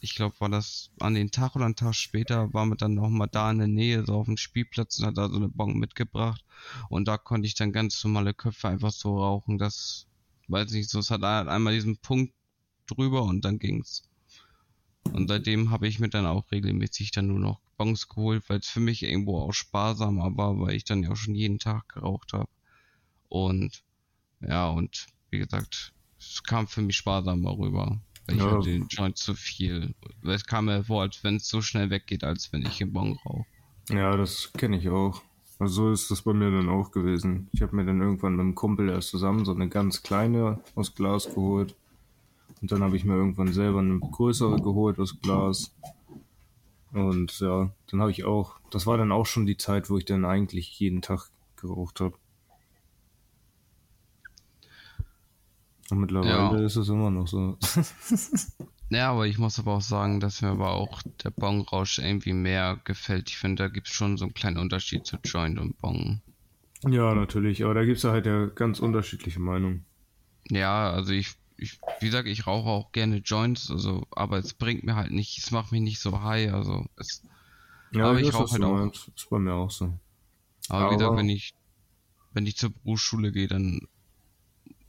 [0.01, 3.09] ich glaube, war das an den Tag oder einen Tag später, waren wir dann noch
[3.11, 5.77] mal da in der Nähe, so auf dem Spielplatz und hat da so eine Bon
[5.77, 6.45] mitgebracht.
[6.89, 9.59] Und da konnte ich dann ganz normale Köpfe einfach so rauchen.
[9.59, 10.07] Das,
[10.47, 12.33] weiß nicht, so, es hat einmal diesen Punkt
[12.87, 14.10] drüber und dann ging's.
[15.13, 18.69] Und seitdem habe ich mir dann auch regelmäßig dann nur noch Bons geholt, weil es
[18.69, 22.33] für mich irgendwo auch sparsamer war, weil ich dann ja auch schon jeden Tag geraucht
[22.33, 22.49] habe.
[23.29, 23.83] Und
[24.41, 28.01] ja, und wie gesagt, es kam für mich sparsamer rüber.
[28.27, 28.57] Weil ich Ja.
[28.59, 29.95] hatte den Joint zu viel.
[30.23, 32.93] Weil es kam mir vor, als wenn es so schnell weggeht, als wenn ich einen
[32.93, 33.47] Bon rauche.
[33.89, 35.23] Ja, das kenne ich auch.
[35.59, 37.49] Also so ist das bei mir dann auch gewesen.
[37.53, 40.95] Ich habe mir dann irgendwann mit einem Kumpel erst zusammen so eine ganz kleine aus
[40.95, 41.75] Glas geholt.
[42.61, 45.75] Und dann habe ich mir irgendwann selber eine größere geholt aus Glas.
[46.93, 50.05] Und ja, dann habe ich auch, das war dann auch schon die Zeit, wo ich
[50.05, 52.17] dann eigentlich jeden Tag geraucht habe.
[55.91, 56.67] Und mittlerweile Ja.
[56.67, 57.59] ist es immer noch so.
[58.93, 62.81] Ja, aber ich muss aber auch sagen, dass mir aber auch der Bon-Rausch irgendwie mehr
[62.83, 63.31] gefällt.
[63.31, 66.21] Ich finde, da gibt es schon so einen kleinen Unterschied zu Joint und Bon.
[66.89, 69.85] ja, natürlich, aber da gibt's ja halt ja ganz unterschiedliche Meinungen.
[70.51, 74.85] Ja, also ich, ich, wie gesagt, ich rauche auch gerne Joints, also, aber es bringt
[74.85, 77.23] mir halt nicht, es macht mich nicht so high, also es,
[77.93, 78.73] Ja, Aber ich weiß, rauch was halt auch.
[78.75, 79.09] meinst.
[79.15, 79.93] Ist bei mir auch so.
[80.69, 81.55] aber, wie gesagt, Aber- wenn ich,
[82.33, 83.81] wenn ich zur Berufsschule gehe, dann,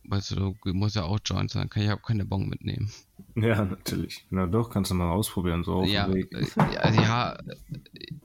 [0.06, 2.92] weißt du, du muss ja auch Joints sein, kann ich auch keine Bon mitnehmen.
[3.36, 4.26] Ja, natürlich.
[4.30, 6.36] Na doch, kannst du mal ausprobieren, so auf ja, dem Weg.
[6.36, 7.38] also ja,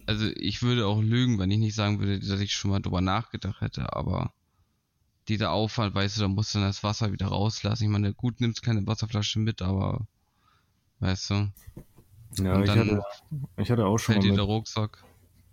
[0.06, 3.00] also ich würde auch lügen, wenn ich nicht sagen würde, dass ich schon mal drüber
[3.00, 4.32] nachgedacht hätte, aber
[5.28, 7.84] dieser Aufwand, weißt du, da musst du dann das Wasser wieder rauslassen.
[7.84, 10.06] Ich meine, gut nimmst keine Wasserflasche mit, aber
[11.00, 11.34] weißt du,
[12.42, 13.02] Ja, ich dann hatte,
[13.56, 15.04] ich hatte auch schon fällt mal mit, der Rucksack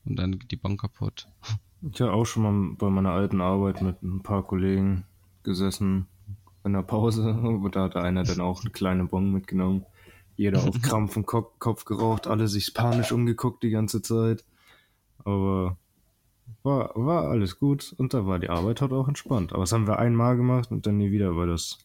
[0.05, 1.27] und dann geht die Bank kaputt.
[1.81, 5.05] ich hatte auch schon mal bei meiner alten Arbeit mit ein paar Kollegen
[5.43, 6.07] gesessen
[6.63, 9.85] in der Pause und da hatte einer dann auch eine kleine Bon mitgenommen.
[10.35, 14.45] Jeder auf Krampf und Kopf geraucht, alle sich panisch umgeguckt die ganze Zeit.
[15.25, 15.77] Aber
[16.63, 19.53] war, war alles gut und da war die Arbeit halt auch entspannt.
[19.53, 21.77] Aber das haben wir einmal gemacht und dann nie wieder, weil das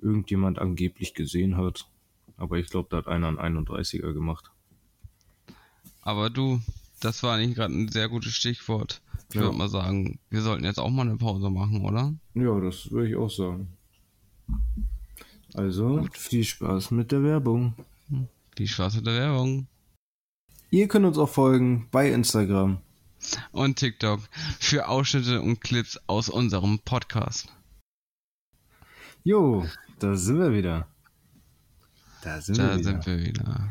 [0.00, 1.86] irgendjemand angeblich gesehen hat.
[2.36, 4.50] Aber ich glaube, da hat einer einen 31er gemacht.
[6.02, 6.60] Aber du,
[7.00, 9.02] das war eigentlich gerade ein sehr gutes Stichwort.
[9.28, 9.42] Ich Ja.
[9.42, 12.14] würde mal sagen, wir sollten jetzt auch mal eine Pause machen, oder?
[12.34, 13.68] Ja, das würde ich auch sagen.
[15.54, 17.74] Also, viel Spaß mit der Werbung.
[18.56, 19.66] Viel Spaß mit der Werbung.
[20.70, 22.78] Ihr könnt uns auch folgen bei Instagram.
[23.52, 24.20] Und TikTok
[24.60, 27.48] für Ausschnitte und Clips aus unserem Podcast.
[29.24, 29.66] Jo,
[29.98, 30.86] da sind wir wieder.
[32.22, 32.84] Da sind Da wir wieder.
[32.84, 33.68] sind wir wieder.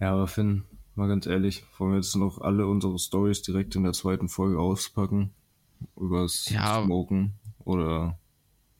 [0.00, 3.84] Ja, aber Finn, mal ganz ehrlich, wollen wir jetzt noch alle unsere Stories direkt in
[3.84, 5.32] der zweiten Folge auspacken?
[5.96, 6.82] Übers Ja.
[6.82, 7.34] Smoken?
[7.60, 8.18] Oder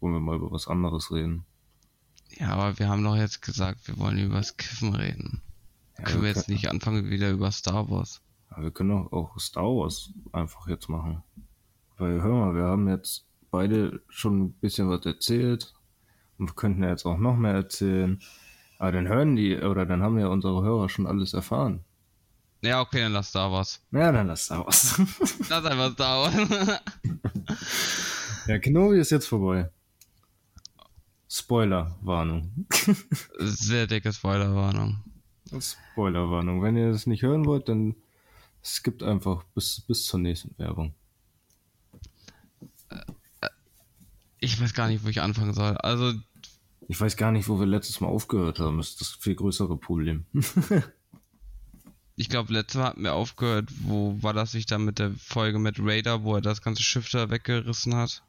[0.01, 1.45] wollen wir mal über was anderes reden?
[2.31, 5.43] Ja, aber wir haben doch jetzt gesagt, wir wollen über das Kiffen reden.
[5.99, 8.21] Ja, Können wir jetzt nicht anfangen wieder über Star Wars?
[8.61, 11.23] Wir können auch, auch Star Wars einfach jetzt machen.
[11.97, 15.75] Weil, hör mal, wir haben jetzt beide schon ein bisschen was erzählt.
[16.39, 18.21] Und wir könnten ja jetzt auch noch mehr erzählen.
[18.79, 21.85] Aber dann hören die, oder dann haben ja unsere Hörer schon alles erfahren.
[22.61, 23.81] Ja, okay, dann lass Star Wars.
[23.93, 25.01] Ja, dann lass Star Wars.
[25.49, 26.81] Lass einfach Star Wars.
[28.47, 29.71] ja, Kenobi ist jetzt vorbei.
[31.29, 32.67] Spoilerwarnung.
[33.39, 35.05] Sehr dicke Spoilerwarnung.
[35.61, 36.63] Spoilerwarnung.
[36.63, 37.95] Wenn ihr das nicht hören wollt, dann
[38.65, 40.95] skippt einfach bis, bis zur nächsten Werbung.
[44.41, 45.77] Ich weiß gar nicht, wo ich anfangen soll.
[45.79, 46.13] Also,
[46.89, 48.79] Ich weiß gar nicht, wo wir letztes Mal aufgehört haben.
[48.79, 50.25] Das ist das viel größere Problem.
[52.17, 55.59] ich glaube, letztes Mal hatten wir aufgehört, wo war das sich dann mit der Folge
[55.59, 58.23] mit Raider, wo er das ganze Schiff da weggerissen hat?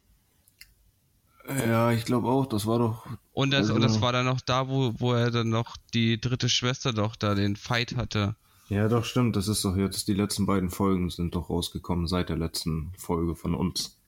[1.47, 2.45] Ja, ich glaube auch.
[2.47, 3.05] Das war doch.
[3.33, 6.19] Und das, Also- und das war dann noch da, wo, wo er dann noch die
[6.19, 8.35] dritte Schwester doch da den Fight hatte.
[8.69, 9.35] Ja, doch, stimmt.
[9.35, 10.07] Das ist doch jetzt.
[10.07, 13.99] Die letzten beiden Folgen sind doch rausgekommen seit der letzten Folge von uns.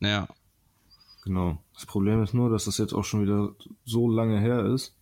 [0.00, 0.28] Ja.
[1.24, 1.58] Genau.
[1.74, 4.94] Das Problem ist nur, dass das jetzt auch schon wieder so lange her ist,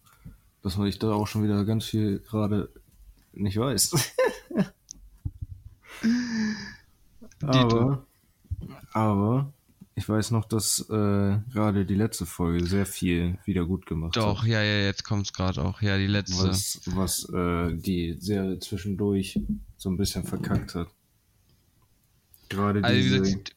[0.62, 2.70] dass man ich da auch schon wieder ganz viel gerade
[3.32, 4.14] nicht weiß.
[7.42, 8.06] aber,
[8.92, 9.52] aber
[9.98, 14.42] ich weiß noch, dass äh, gerade die letzte Folge sehr viel wieder gut gemacht Doch,
[14.42, 14.48] hat.
[14.48, 15.82] ja, ja, jetzt kommt's gerade auch.
[15.82, 16.48] Ja, die letzte.
[16.48, 19.38] Was, was äh, die Serie zwischendurch
[19.76, 20.88] so ein bisschen verkackt hat.
[22.48, 23.18] Gerade Also, diese.
[23.20, 23.56] gesagt,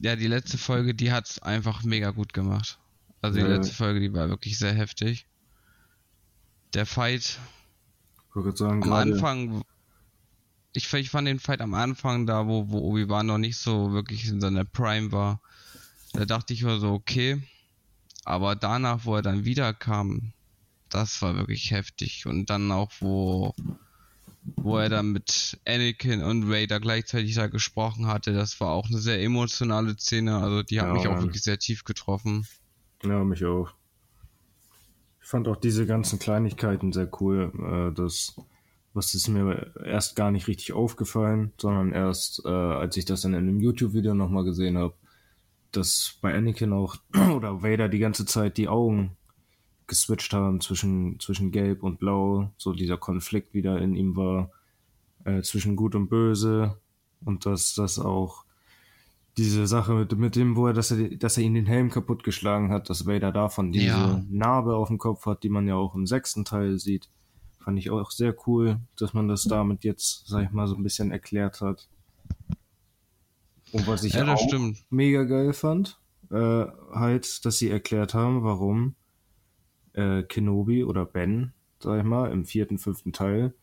[0.00, 2.78] ja, die letzte Folge, die hat's einfach mega gut gemacht.
[3.20, 3.48] Also die Ja.
[3.56, 5.26] letzte Folge, die war wirklich sehr heftig.
[6.74, 7.38] Der Fight
[8.26, 9.62] ich gerade sagen, am Anfang,
[10.74, 14.28] ich, ich fand den Fight am Anfang da, wo, wo Obi-Wan noch nicht so wirklich
[14.28, 15.40] in seiner Prime war,
[16.12, 17.42] da dachte ich mir so, okay.
[18.24, 20.32] Aber danach, wo er dann wiederkam,
[20.88, 22.26] das war wirklich heftig.
[22.26, 23.54] Und dann auch, wo,
[24.62, 28.98] wo er dann mit Anakin und Raider gleichzeitig da gesprochen hatte, das war auch eine
[28.98, 30.38] sehr emotionale Szene.
[30.38, 32.46] Also die hat Ja, mich auch wirklich sehr tief getroffen.
[33.04, 33.72] Ja, mich auch.
[35.22, 37.52] Ich fand auch diese ganzen Kleinigkeiten sehr cool.
[37.58, 38.36] Äh, das,
[38.94, 43.34] was ist mir erst gar nicht richtig aufgefallen, sondern erst, äh, als ich das dann
[43.34, 44.94] in einem YouTube-Video nochmal gesehen habe,
[45.72, 46.96] dass bei Anakin auch
[47.34, 49.16] oder Vader die ganze Zeit die Augen
[49.86, 54.50] geswitcht haben zwischen, zwischen Gelb und Blau, so dieser Konflikt wieder in ihm war,
[55.24, 56.78] äh, zwischen Gut und Böse.
[57.24, 58.44] Und dass das auch
[59.36, 62.70] diese Sache mit, mit dem, wo er, dass er, dass er ihn den Helm kaputtgeschlagen
[62.70, 64.24] hat, dass Vader davon diese Ja.
[64.30, 67.10] Narbe auf dem Kopf hat, die man ja auch im sechsten Teil sieht,
[67.64, 70.82] fand ich auch sehr cool, dass man das damit jetzt, sag ich mal, so ein
[70.82, 71.88] bisschen erklärt hat.
[73.72, 74.84] Und was ich Ja, auch stimmt.
[74.90, 75.98] mega geil fand,
[76.30, 78.94] äh, halt, dass sie erklärt haben, warum
[79.94, 83.54] äh, Kenobi oder Ben, sag ich mal, im vierten, fünften Teil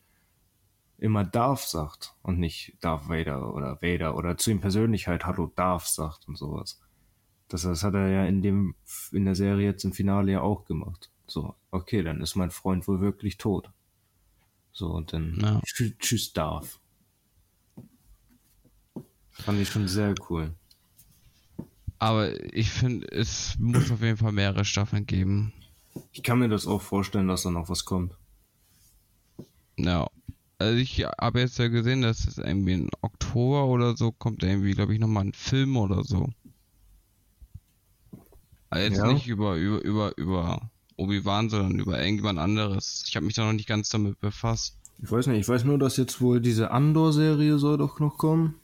[0.98, 5.52] immer Darth sagt und nicht Darth Vader oder Vader oder zu ihm persönlich halt Hallo
[5.56, 6.80] Darth sagt und sowas.
[7.48, 8.76] Das, das hat er ja in dem
[9.12, 11.10] in der Serie jetzt im Finale ja auch gemacht.
[11.28, 13.72] So, okay, dann ist mein Freund wohl wirklich tot.
[14.74, 15.60] So, und dann Ja.
[15.60, 16.80] tschü- tschüss Darth.
[19.32, 20.54] Fand ich schon sehr cool.
[22.00, 25.54] Aber ich finde, es muss auf jeden Fall mehrere Staffeln geben.
[26.14, 28.16] Ich kann mir das auch vorstellen, dass da noch was kommt.
[29.78, 30.08] Ja.
[30.58, 34.74] Also ich habe jetzt ja gesehen, dass es irgendwie im Oktober oder so kommt irgendwie,
[34.74, 36.30] glaube ich, nochmal ein Film oder so.
[38.70, 39.12] Also jetzt Ja.
[39.12, 43.04] nicht über, über, über, über Obi-Wan, sondern über irgendjemand anderes.
[43.08, 44.78] Ich habe mich da noch nicht ganz damit befasst.
[45.04, 48.56] Ich weiß nicht, ich weiß nur, dass jetzt wohl diese Andor-Serie soll doch noch kommen.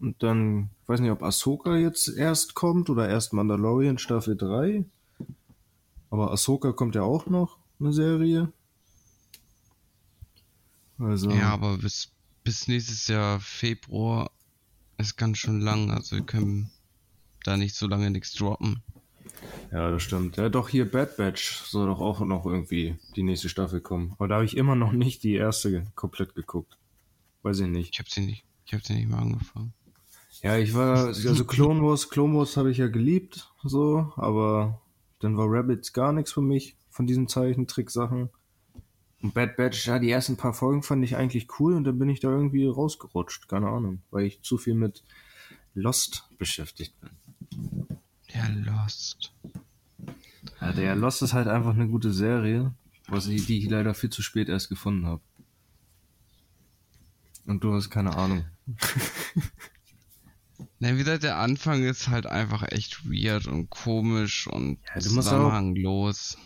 [0.00, 4.84] Und dann, ich weiß nicht, ob Ahsoka jetzt erst kommt oder erst Mandalorian Staffel 3.
[6.10, 8.52] Aber Ahsoka kommt ja auch noch, eine Serie.
[10.98, 12.10] Also, Ja, aber bis,
[12.42, 14.30] bis nächstes Jahr Februar
[14.98, 15.90] ist ganz schön lang.
[15.90, 16.70] Also wir können
[17.44, 18.82] da nicht so lange nichts droppen.
[19.72, 20.36] Ja, das stimmt.
[20.36, 24.12] Ja, doch hier Bad Batch soll doch auch noch irgendwie die nächste Staffel kommen.
[24.18, 26.78] Aber da habe ich immer noch nicht die erste komplett geguckt.
[27.42, 27.90] Weiß ich nicht.
[27.92, 29.72] Ich habe sie nicht, ich habe sie nicht mal angefangen.
[30.42, 34.82] Ja, ich war, also Clone Wars, Clone Wars habe ich ja geliebt, so, aber
[35.20, 38.28] dann war Rabbits gar nichts für mich von diesen Zeichentricksachen.
[39.22, 42.10] Und Bad Batch, ja, die ersten paar Folgen fand ich eigentlich cool und dann bin
[42.10, 45.02] ich da irgendwie rausgerutscht, keine Ahnung, weil ich zu viel mit
[45.72, 47.10] Lost beschäftigt bin.
[48.48, 49.32] Ja, Lost.
[50.60, 52.72] Ja, der Lost ist halt einfach eine gute Serie,
[53.08, 55.20] was ich, die ich leider viel zu spät erst gefunden habe.
[57.46, 58.44] Und du hast keine Ahnung.
[60.78, 65.10] Na, wie gesagt, der Anfang ist halt einfach echt weird und komisch und Ja, du
[65.10, 66.38] musst auch- zusammenhanglos.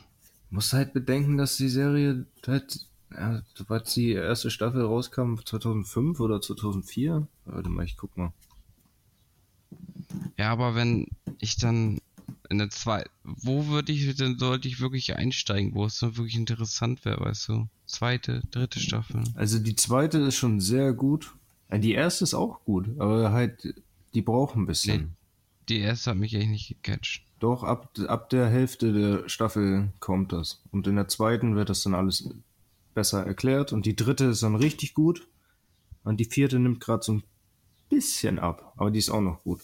[0.50, 6.40] Musst halt bedenken, dass die Serie halt, ja, sobald die erste Staffel rauskam, 2005 oder
[6.40, 7.26] 2004.
[7.44, 8.32] Warte mal, ich guck mal.
[10.38, 11.08] Ja, aber wenn
[11.40, 11.98] ich dann
[12.48, 16.36] in der zweiten, wo würde ich denn, sollte ich wirklich einsteigen, wo es dann wirklich
[16.36, 17.68] interessant wäre, weißt du?
[17.86, 19.24] Zweite, dritte Staffel.
[19.34, 21.34] Also die zweite ist schon sehr gut.
[21.70, 23.74] Ja, Die erste ist auch gut, aber halt,
[24.14, 25.00] die braucht ein bisschen.
[25.02, 25.08] Nee.
[25.68, 27.24] Die erste hat mich echt nicht gecatcht.
[27.40, 30.62] Doch, ab, ab der Hälfte der Staffel kommt das.
[30.70, 32.28] Und in der zweiten wird das dann alles
[32.94, 33.72] besser erklärt.
[33.72, 35.28] Und die dritte ist dann richtig gut.
[36.04, 37.22] Und die vierte nimmt gerade so ein
[37.90, 38.72] bisschen ab.
[38.76, 39.60] Aber die ist auch noch gut.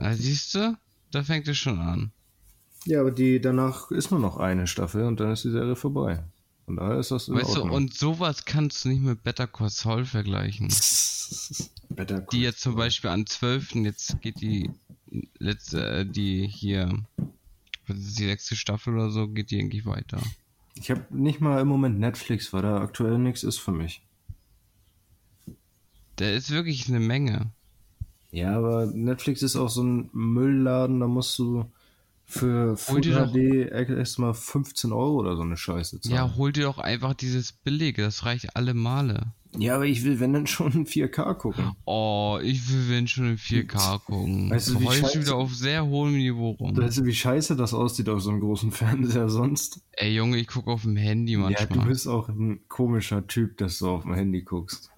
[0.00, 0.76] Na, siehst du?
[1.10, 2.12] Da fängt es schon an.
[2.86, 6.24] Ja, aber die danach ist nur noch eine Staffel und dann ist die Serie vorbei.
[6.64, 7.76] Von daher ist das in Weißt du, Ordnung.
[7.76, 10.68] und sowas kannst du nicht mit Better Call Saul vergleichen.
[11.90, 13.74] Better Die jetzt zum Beispiel an 12.
[13.76, 14.70] jetzt geht die
[15.38, 17.02] letzte, äh, die hier,
[17.86, 20.22] was ist die sechste Staffel oder so, geht die eigentlich weiter.
[20.76, 24.02] Ich habe nicht mal im Moment Netflix, weil da aktuell nichts ist für mich.
[26.18, 27.50] Der ist wirklich eine Menge.
[28.32, 31.64] Ja, aber Netflix ist auch so ein Müllladen, da musst du
[32.26, 36.14] für Full HD erstmal 15 Euro oder so eine Scheiße zahlen.
[36.14, 39.32] Ja, hol dir doch einfach dieses billige, das reicht alle Male.
[39.58, 41.72] Ja, aber ich will, wenn dann schon in 4K gucken.
[41.84, 44.48] Oh, ich will wenn schon in 4K gucken.
[44.48, 46.76] Weißt du, wie heulst scheiße- wieder auf sehr hohem Niveau rum.
[46.76, 49.80] Weißt du, wie scheiße das aussieht auf so einem großen Fernseher sonst?
[49.90, 51.80] Ey Junge, ich gucke auf dem Handy Ja, manchmal.
[51.80, 54.92] du bist auch ein komischer Typ, dass du auf dem Handy guckst.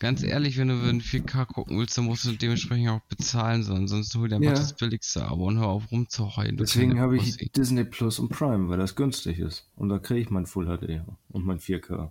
[0.00, 3.86] Ganz ehrlich, wenn du in 4K gucken willst, dann musst du dementsprechend auch bezahlen, sondern
[3.86, 4.54] sonst hol dir einfach Ja.
[4.54, 6.56] das billigste Abo und hör auf rumzuheulen.
[6.56, 7.36] Deswegen habe ich.
[7.52, 9.68] Disney Plus und Prime, weil das günstig ist.
[9.76, 12.10] Und da kriege ich mein Full HD und mein 4K.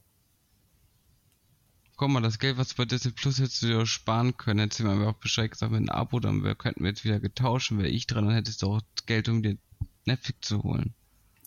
[1.98, 4.60] Guck mal, das Geld, was du bei Disney Plus hättest du dir auch sparen können,
[4.60, 7.04] hättest du mir einfach auch Bescheid gesagt mit einem Abo, dann wär, könnten wir jetzt
[7.04, 9.58] wieder getauscht, wäre ich dran, dann hättest du auch das Geld, um dir
[10.06, 10.94] Netflix zu holen.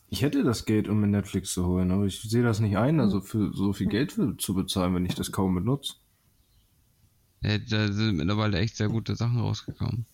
[0.09, 2.99] Ich hätte das Geld, um mir Netflix zu holen, aber ich sehe das nicht ein,
[2.99, 5.95] also für so viel Geld für, zu bezahlen, wenn ich das kaum benutze.
[7.43, 10.07] Ja, da sind mittlerweile echt sehr gute Sachen rausgekommen.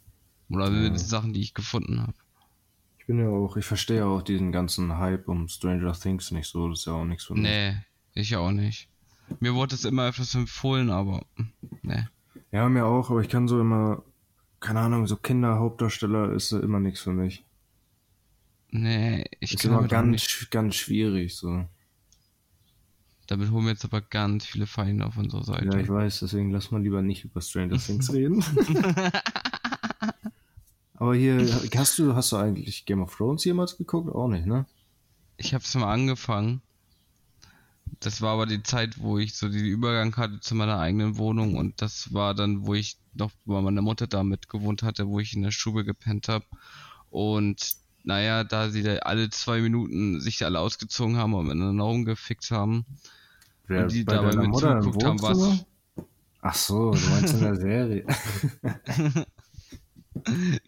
[0.50, 2.14] Oder zumindest Sachen, die ich gefunden habe.
[2.98, 6.68] Ich bin ja auch, ich verstehe auch diesen ganzen Hype um Stranger Things nicht so,
[6.68, 7.42] das ist ja auch nichts für mich.
[7.42, 7.76] Nee,
[8.14, 8.88] ich auch nicht.
[9.40, 11.24] Mir wurde es immer etwas empfohlen, aber
[11.82, 12.06] nee.
[12.50, 14.02] Ja, mir auch, aber ich kann so immer,
[14.60, 17.44] keine Ahnung, so Kinderhauptdarsteller ist immer nichts für mich.
[18.70, 21.66] Nee, ich ist kann immer ganz, nicht, ganz schwierig, so.
[23.28, 25.66] Damit holen wir jetzt aber ganz viele Feinde auf unserer Seite.
[25.66, 28.42] Ja, ich weiß, deswegen lass mal lieber nicht über Stranger Things reden.
[30.94, 34.10] aber hier, hast du, hast du eigentlich Game of Thrones jemals geguckt?
[34.10, 34.64] Auch nicht, ne?
[35.36, 36.62] Ich hab's mal angefangen.
[38.00, 41.56] Das war aber die Zeit, wo ich so den Übergang hatte zu meiner eigenen Wohnung
[41.56, 45.20] und das war dann, wo ich noch bei meiner Mutter da mit gewohnt hatte, wo
[45.20, 46.44] ich in der Stube gepennt habe.
[47.10, 52.50] Und naja, da sie da alle zwei Minuten sich alle ausgezogen haben und miteinander rumgefickt
[52.50, 52.86] haben
[53.68, 55.66] Wer und die bei dabei mit zugeguckt haben, was?
[56.40, 58.06] Ach so, du meinst in der Serie.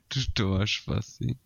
[0.08, 1.36] du dummer Spasti.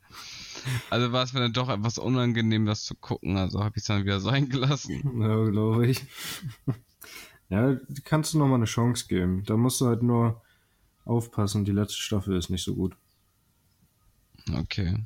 [0.91, 3.87] Also war es mir dann doch etwas unangenehm, das zu gucken, also habe ich es
[3.87, 5.21] dann wieder sein gelassen.
[5.21, 6.05] ja, glaube ich.
[7.51, 9.45] Ja, kannst du noch mal eine Chance geben.
[9.45, 10.43] Da musst du halt nur
[11.05, 12.97] aufpassen, die letzte Staffel ist nicht so gut.
[14.53, 15.05] Okay.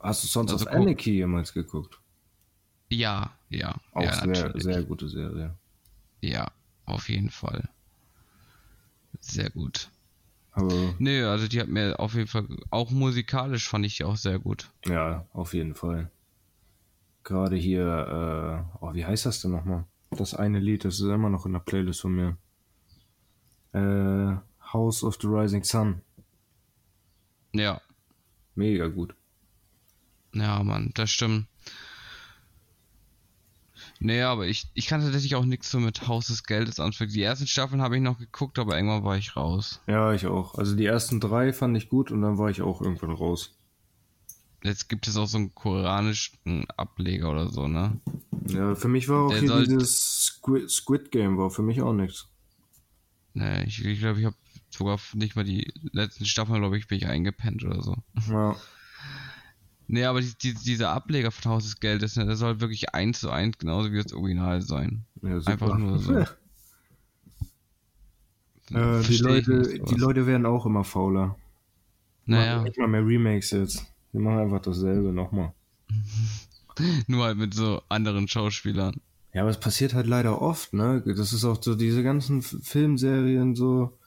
[0.00, 1.98] Hast du sonst Also auf Anarchy jemals geguckt?
[2.90, 3.74] Ja, ja.
[3.92, 4.62] Auch ja, sehr, natürlich.
[4.62, 5.54] sehr gute Serie.
[6.20, 6.50] Ja,
[6.86, 7.68] auf jeden Fall.
[9.20, 9.90] Sehr gut.
[10.52, 14.16] Aber Nee, also die hat mir auf jeden Fall, auch musikalisch fand ich die auch
[14.16, 14.70] sehr gut.
[14.86, 16.10] ja, auf jeden Fall.
[17.24, 19.84] Gerade hier, äh, oh, wie heißt das denn nochmal?
[20.10, 22.36] Das eine Lied, das ist immer noch in der Playlist von mir.
[23.72, 24.36] Äh,
[24.72, 26.02] House of the Rising Sun.
[27.52, 27.80] Ja,
[28.56, 29.14] Mega gut.
[30.32, 31.46] ja, Mann, das stimmt.
[34.04, 37.10] Nee, aber ich, ich kann tatsächlich auch nichts so mit Haus des Geldes anfangen.
[37.10, 39.80] Die ersten Staffeln habe ich noch geguckt, aber irgendwann war ich raus.
[39.86, 40.58] Ja, ich auch.
[40.58, 43.56] Also die ersten drei fand ich gut und dann war ich auch irgendwann raus.
[44.62, 47.98] Jetzt gibt es auch so einen koreanischen Ableger oder so, ne?
[48.48, 51.94] Ja, für mich war auch Der hier dieses Squid, Squid Game war für mich auch
[51.94, 52.28] nichts.
[53.32, 54.36] Nee, ich glaube, ich, glaub, ich habe
[54.68, 57.96] sogar nicht mal die letzten Staffeln, glaube ich, bin ich eingepennt oder so.
[58.28, 58.54] Ja,
[59.86, 63.20] Nee, aber die, die, dieser Ableger von Haus des Geldes, ne, der soll wirklich eins
[63.20, 65.04] zu eins genauso wie das Original sein.
[65.22, 65.52] ja super.
[65.52, 66.24] Einfach nur so.
[68.70, 69.94] Äh, die, ich Leute, nicht, die.
[69.94, 71.36] Leute werden auch immer fauler.
[72.24, 73.84] Naja, Machen nicht mal mehr Remakes jetzt.
[74.12, 75.52] Wir machen einfach dasselbe nochmal.
[77.06, 78.94] nur halt mit so anderen Schauspielern.
[79.34, 81.02] Ja, aber es passiert halt leider oft, ne?
[81.04, 83.98] Das ist auch so diese ganzen Filmserien so.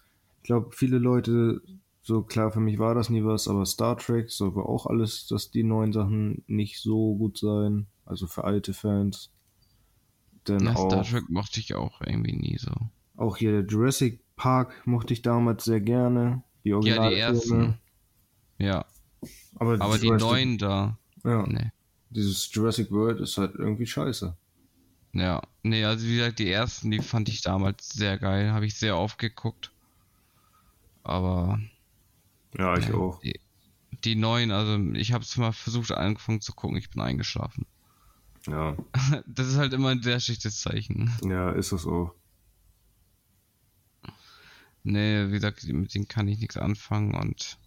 [0.43, 1.61] glaube, viele Leute,
[2.07, 5.51] so klar, für mich war das nie was, aber Star Trek soll auch alles, dass
[5.51, 7.87] die neuen Sachen nicht so gut sein.
[8.05, 9.31] Also für alte Fans.
[10.47, 12.71] Denn Ja, auch, Star Trek mochte ich auch irgendwie nie so.
[13.17, 16.43] auch hier der Jurassic Park mochte ich damals sehr gerne.
[16.63, 17.13] Die Ja, Originalfilme.
[17.13, 17.77] die ersten.
[18.57, 18.85] Ja,
[19.55, 20.97] Aber, aber die neuen da.
[21.25, 21.71] Ja, Nee.
[22.09, 24.33] dieses Jurassic World ist halt irgendwie scheiße.
[25.11, 28.75] Ja, nee, also wie gesagt, die ersten, die fand ich damals sehr geil, habe ich
[28.75, 29.73] sehr oft geguckt.
[31.03, 31.59] Aber
[32.57, 33.19] Ja, ich auch.
[33.21, 33.39] Die,
[34.03, 37.65] die neuen, also ich habe es mal versucht angefangen zu gucken, ich bin eingeschlafen.
[38.47, 38.75] Ja,
[39.25, 41.11] Das ist halt immer ein sehr schlechtes Zeichen.
[41.23, 42.13] ja, ist das auch.
[44.83, 47.57] Nee, wie gesagt, mit denen kann ich nichts anfangen und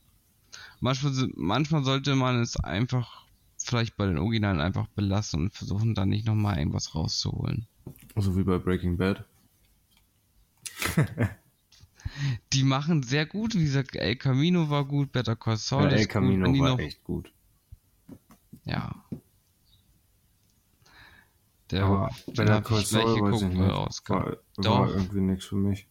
[0.81, 3.27] manchmal, manchmal sollte man es einfach
[3.59, 7.67] vielleicht bei den Originalen einfach belassen und versuchen dann nicht nochmal irgendwas rauszuholen.
[8.17, 9.25] So wie bei Breaking Bad.
[12.53, 16.01] Die machen sehr gut, wie gesagt, El Camino war gut, Better Call Saul Ja, ist
[16.01, 17.33] El Camino gut, war echt gut.
[18.65, 18.91] ja.
[21.71, 23.71] Der Aber war, hab Call Saul geguckt, ich nicht.
[23.71, 24.15] rauskam.
[24.15, 25.87] War, war irgendwie nichts für mich.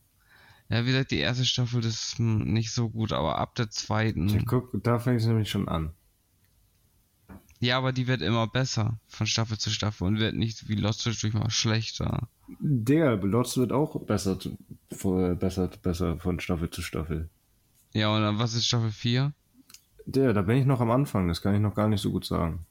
[0.69, 4.27] Ja, wie gesagt, die erste Staffel ist hm, nicht so gut, aber ab der zweiten,
[4.29, 5.93] Ich guck, da fängt es nämlich schon an.
[7.59, 11.01] ja, aber die wird immer besser von Staffel zu Staffel und wird nicht wie Lost
[11.01, 12.27] zwischendurch mal schlechter.
[12.59, 14.37] Der Lotz wird auch besser,
[14.89, 17.29] besser, besser von Staffel zu Staffel.
[17.93, 19.33] Ja, und was ist Staffel 4?
[20.05, 22.25] Der, da bin ich noch am Anfang, das kann ich noch gar nicht so gut
[22.25, 22.65] sagen.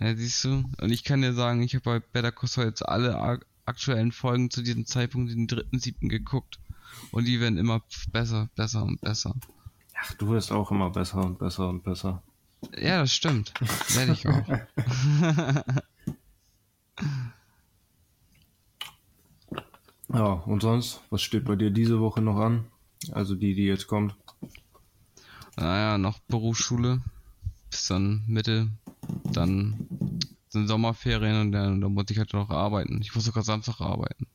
[0.00, 0.64] Ja, siehst du?
[0.80, 4.12] Und ich kann dir sagen, ich habe bei Better Call Saul jetzt alle ak- aktuellen
[4.12, 6.58] Folgen zu diesem Zeitpunkt, den dritten, siebten geguckt.
[7.12, 9.34] Und die werden immer besser, besser und besser.
[9.98, 12.22] Ach, du wirst auch immer besser und besser und besser.
[12.78, 13.54] Ja, das stimmt.
[13.94, 14.44] Werde ich auch.
[20.12, 22.66] Ja, und sonst, was steht bei dir diese Woche noch an?
[23.12, 24.14] Also die, die jetzt kommt.
[25.56, 27.00] Naja, noch Berufsschule.
[27.70, 28.68] Bis dann Mitte.
[29.32, 29.88] Dann
[30.48, 33.00] sind Sommerferien und dann, dann muss ich halt noch arbeiten.
[33.02, 34.26] Ich muss sogar Samstag arbeiten.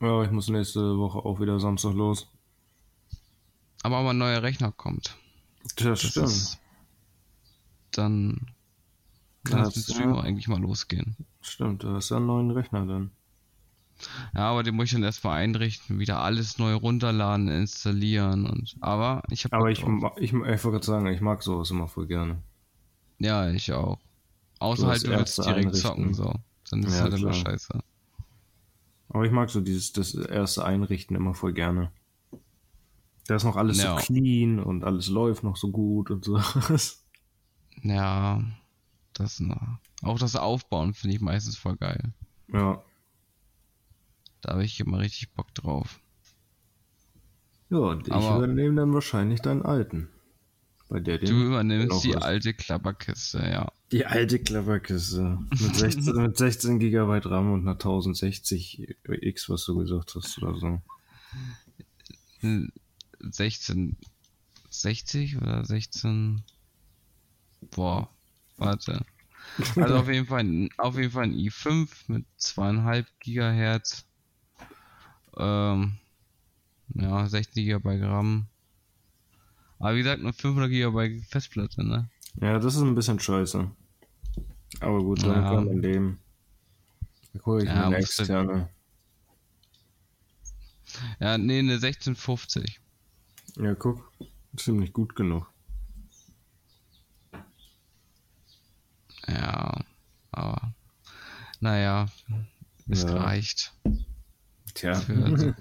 [0.00, 2.28] Ja, ich muss nächste Woche auch wieder Samstag los.
[3.82, 5.16] Aber wenn ein neuer Rechner kommt,
[5.76, 6.58] Das, das ist,
[7.92, 8.46] dann
[9.44, 10.20] kann Ja, das mit das- Stream ja.
[10.20, 11.16] eigentlich mal losgehen.
[11.40, 13.10] Stimmt, du hast ja einen neuen Rechner dann.
[14.34, 19.22] Ja, aber den muss ich dann erstmal einrichten, wieder alles neu runterladen, installieren und aber
[19.30, 22.06] ich habe Aber ich, ma- ich, ich wollte gerade sagen, ich mag sowas immer voll
[22.06, 22.42] gerne.
[23.18, 23.98] ja, ich auch.
[24.58, 25.80] Außer halt du willst direkt einrichten.
[25.80, 26.34] zocken so.
[26.70, 27.80] Dann ist Ja, halt immer scheiße.
[29.10, 31.90] Aber ich mag so dieses das erste Einrichten immer voll gerne.
[33.26, 33.98] Da ist noch alles Ja.
[33.98, 36.40] so clean und alles läuft noch so gut und so.
[37.82, 38.42] Ja,
[39.12, 39.78] das noch.
[40.02, 42.12] Auch das Aufbauen finde ich meistens voll geil.
[42.52, 42.82] ja.
[44.42, 45.98] Da habe ich immer richtig Bock drauf.
[47.70, 50.08] Ja, und ich Aber- übernehme dann wahrscheinlich deinen alten.
[50.88, 52.22] Bei der Du übernimmst die was.
[52.22, 53.72] alte Klapperkiste, ja.
[53.92, 55.38] Die alte Klapperkiste.
[55.50, 60.54] Mit 16, mit 16 GB RAM und einer 1060 X, was du gesagt hast oder
[60.58, 60.80] so.
[63.20, 63.96] 16,
[64.70, 66.42] 60 oder 16?
[67.70, 68.10] Boah,
[68.56, 69.04] warte.
[69.76, 74.04] Also auf jeden Fall, ein- auf jeden Fall ein i5 mit zweieinhalb Gigahertz.
[75.38, 75.98] Ähm,
[76.94, 78.48] ja, 16 GB RAM.
[79.78, 82.10] Aber wie gesagt, nur 500 GB Festplatte, ne?
[82.40, 83.70] Ja, das ist ein bisschen scheiße.
[84.80, 85.50] Aber gut, damit Ja.
[85.50, 86.20] kann man leben.
[87.32, 88.68] Da hole ich Ja, eine externe.
[91.20, 92.80] Ja, nee, eine 1650.
[93.56, 94.12] Ja, guck.
[94.56, 95.50] Ziemlich gut genug.
[99.26, 99.84] Ja,
[100.32, 100.74] aber
[101.60, 102.08] naja,
[102.88, 103.16] es Ja.
[103.16, 103.72] reicht.
[104.74, 104.94] Tja.
[104.94, 105.54] Für,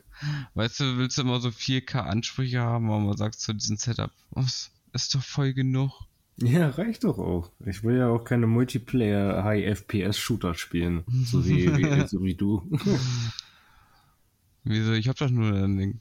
[0.54, 4.12] weißt du, willst du immer so 4K Ansprüche haben, aber man sagt zu diesem Setup,
[4.32, 5.92] was ist doch voll genug.
[6.38, 7.52] Ja, reicht doch auch.
[7.66, 12.36] Ich will ja auch keine Multiplayer High FPS Shooter spielen, so wie, wie, so wie
[12.36, 12.64] du.
[14.64, 16.00] Wieso, ich hab doch nur den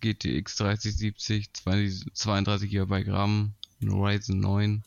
[0.00, 4.82] GTX 3070, 20 32 GB RAM, ein Ryzen 9.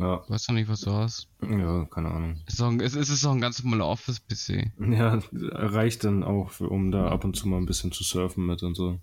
[0.00, 1.28] Ja, Weißt du nicht, was du hast?
[1.42, 2.40] ja, keine Ahnung.
[2.46, 4.72] Ist doch ein, es ist doch ein ganz normaler Office-PC.
[4.78, 8.62] Ja, reicht dann auch, um da ab und zu mal ein bisschen zu surfen mit
[8.62, 8.98] und so.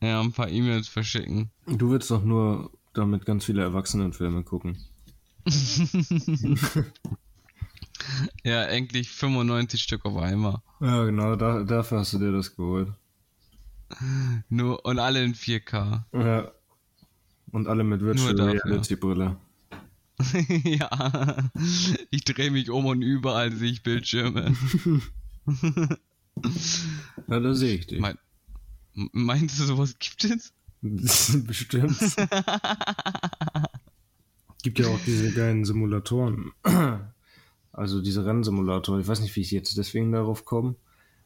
[0.00, 1.50] Ja, ein paar E-Mails verschicken.
[1.66, 4.78] Du willst doch nur damit ganz viele Erwachsenenfilme gucken.
[8.44, 10.60] Ja, endlich 95 Stück auf einmal.
[10.80, 12.88] Ja, genau, da, dafür hast du dir das geholt.
[14.48, 16.04] Nur, und alle in 4K.
[16.12, 16.52] Ja.
[17.50, 18.82] Und alle mit Virtual dafür.
[20.64, 21.50] Ja,
[22.10, 24.54] ich drehe mich um und überall sehe ich Bildschirme.
[27.26, 27.98] Ja, da sehe ich dich.
[27.98, 28.16] Mein,
[28.94, 30.52] meinst du, sowas gibt es?
[31.46, 31.98] Bestimmt.
[34.62, 36.52] Gibt ja auch diese geilen Simulatoren.
[37.70, 39.00] Also diese Rennsimulatoren.
[39.00, 40.74] Ich weiß nicht, wie ich jetzt deswegen darauf komme.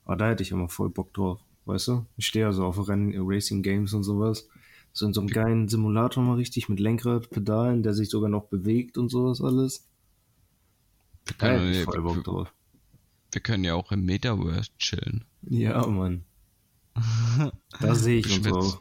[0.04, 1.40] Aber da hätte ich immer voll Bock drauf.
[1.64, 2.04] Weißt du?
[2.18, 4.48] Ich stehe also auf Renn Racing Games und sowas.
[4.92, 8.44] So in so einem geilen Simulator mal richtig mit Lenkrad, Pedalen, der sich sogar noch
[8.44, 9.86] bewegt und sowas alles.
[11.26, 12.52] Wir können, ich wir, voll Bock drauf.
[13.30, 15.24] wir können ja auch im Metaverse chillen.
[15.42, 16.24] Ja, Mann.
[17.80, 18.80] Da sehe ich uns auch.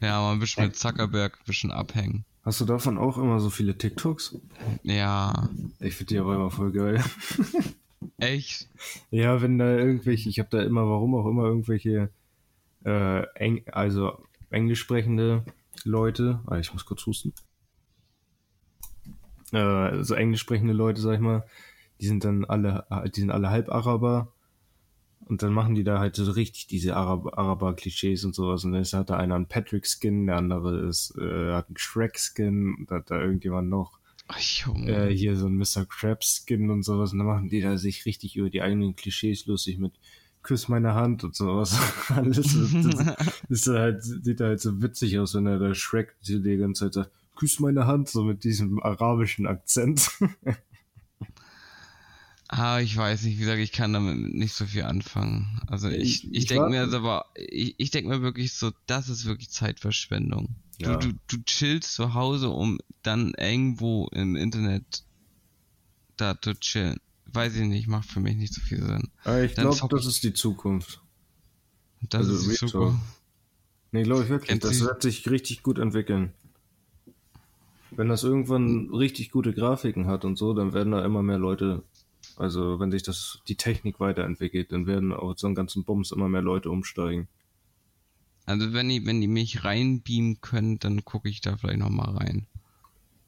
[0.00, 2.24] Ja, mal ein bisschen mit Zuckerberg ein bisschen abhängen.
[2.44, 4.36] Hast du davon auch immer so viele TikToks?
[4.82, 5.48] Ja,
[5.80, 7.02] Ich finde die aber immer voll geil.
[8.18, 8.68] echt?
[9.10, 12.10] Ja, wenn da irgendwelche, ich habe da immer, warum auch immer, irgendwelche,
[12.84, 14.18] äh, eng, also
[14.52, 15.44] englisch sprechende
[15.84, 17.32] Leute, ah, ich muss kurz husten,
[19.52, 21.44] äh, also englisch sprechende Leute, sag ich mal,
[22.00, 24.32] die sind dann alle, die sind alle Halbaraber
[25.26, 28.64] und dann machen die da halt so richtig diese Arab Araber-Klischees und sowas.
[28.64, 32.74] Und dann ist, hat da einer einen Patrick-Skin, der andere ist, äh, hat einen Shrek-Skin
[32.74, 33.98] und hat da irgendjemand noch
[34.86, 35.86] äh, hier so ein Mr.
[35.88, 37.12] Krabs Skin und sowas.
[37.12, 39.92] Und dann machen die da sich richtig über die eigenen Klischees lustig mit
[40.42, 41.76] Küss meine Hand und sowas.
[42.08, 42.54] Alles
[43.48, 47.10] ist halt, sieht halt so witzig aus, wenn er da Shrek die ganze Zeit sagt,
[47.36, 50.10] Küss meine Hand, so mit diesem arabischen Akzent.
[52.54, 55.58] Ah, ich weiß nicht, wie gesagt, ich kann damit nicht so viel anfangen.
[55.68, 59.08] Also ich, Ich- ich, denke mir also aber, ich, ich denke mir wirklich so, das
[59.08, 60.50] ist wirklich Zeitverschwendung.
[60.78, 60.96] Ja.
[60.96, 65.02] Du, du, du chillst zu Hause, um dann irgendwo im Internet
[66.18, 67.00] da zu chillen.
[67.32, 69.08] Weiß ich nicht, macht für mich nicht so viel Sinn.
[69.24, 71.00] Aber ich glaube, das ist die Zukunft.
[72.02, 72.72] Das Also ist super.
[72.90, 72.94] Talk.
[73.92, 74.48] Nee, glaube ich wirklich.
[74.50, 76.32] Kennt Das sie- wird sich richtig gut entwickeln.
[77.90, 81.82] Wenn das irgendwann richtig gute Grafiken hat und so, dann werden da immer mehr Leute,
[82.36, 86.28] also wenn sich das die Technik weiterentwickelt, dann werden auch so einen ganzen Bums immer
[86.28, 87.28] mehr Leute umsteigen.
[88.46, 92.46] Also wenn die, wenn die mich reinbeamen können, dann gucke ich da vielleicht nochmal rein.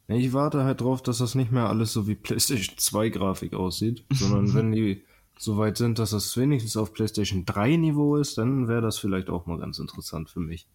[0.09, 4.05] Ich warte halt drauf, dass das nicht mehr alles so wie PlayStation 2 Grafik aussieht,
[4.13, 5.03] sondern wenn die
[5.39, 9.31] so weit sind, dass das wenigstens auf PlayStation 3 Niveau ist, dann wäre das vielleicht
[9.31, 10.67] auch mal ganz interessant für mich.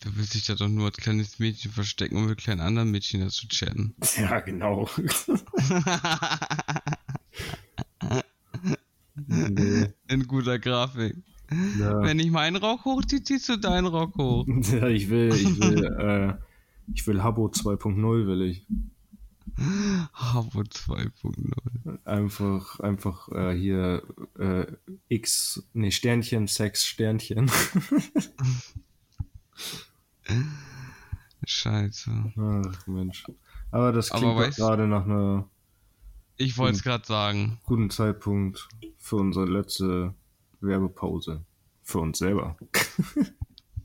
[0.00, 3.20] Du willst dich da doch nur als kleines Mädchen verstecken, um mit kleinen anderen Mädchen
[3.20, 3.94] da zu chatten.
[4.16, 4.88] Ja, genau.
[9.16, 11.16] nee, In guter Grafik.
[11.78, 12.02] ja.
[12.02, 14.46] Wenn ich meinen Rock hochziehe, ziehst du deinen Rock hoch.
[14.46, 16.34] Ja, ich will, ich will, äh,
[16.92, 18.66] ich will Habbo 2.0 will ich.
[20.12, 22.04] Habo 2.0.
[22.04, 24.02] Einfach, einfach äh, hier
[24.38, 24.66] äh,
[25.08, 27.50] X, nee, Sternchen, Sex, Sternchen.
[31.46, 32.32] Scheiße.
[32.36, 33.24] Ach Mensch.
[33.70, 35.48] Aber das klingt gerade nach einer
[36.36, 37.58] Ich wollte es gerade sagen.
[37.64, 38.68] guten Zeitpunkt
[38.98, 40.12] für unsere letzte
[40.60, 41.44] Werbepause.
[41.82, 42.58] Für uns selber.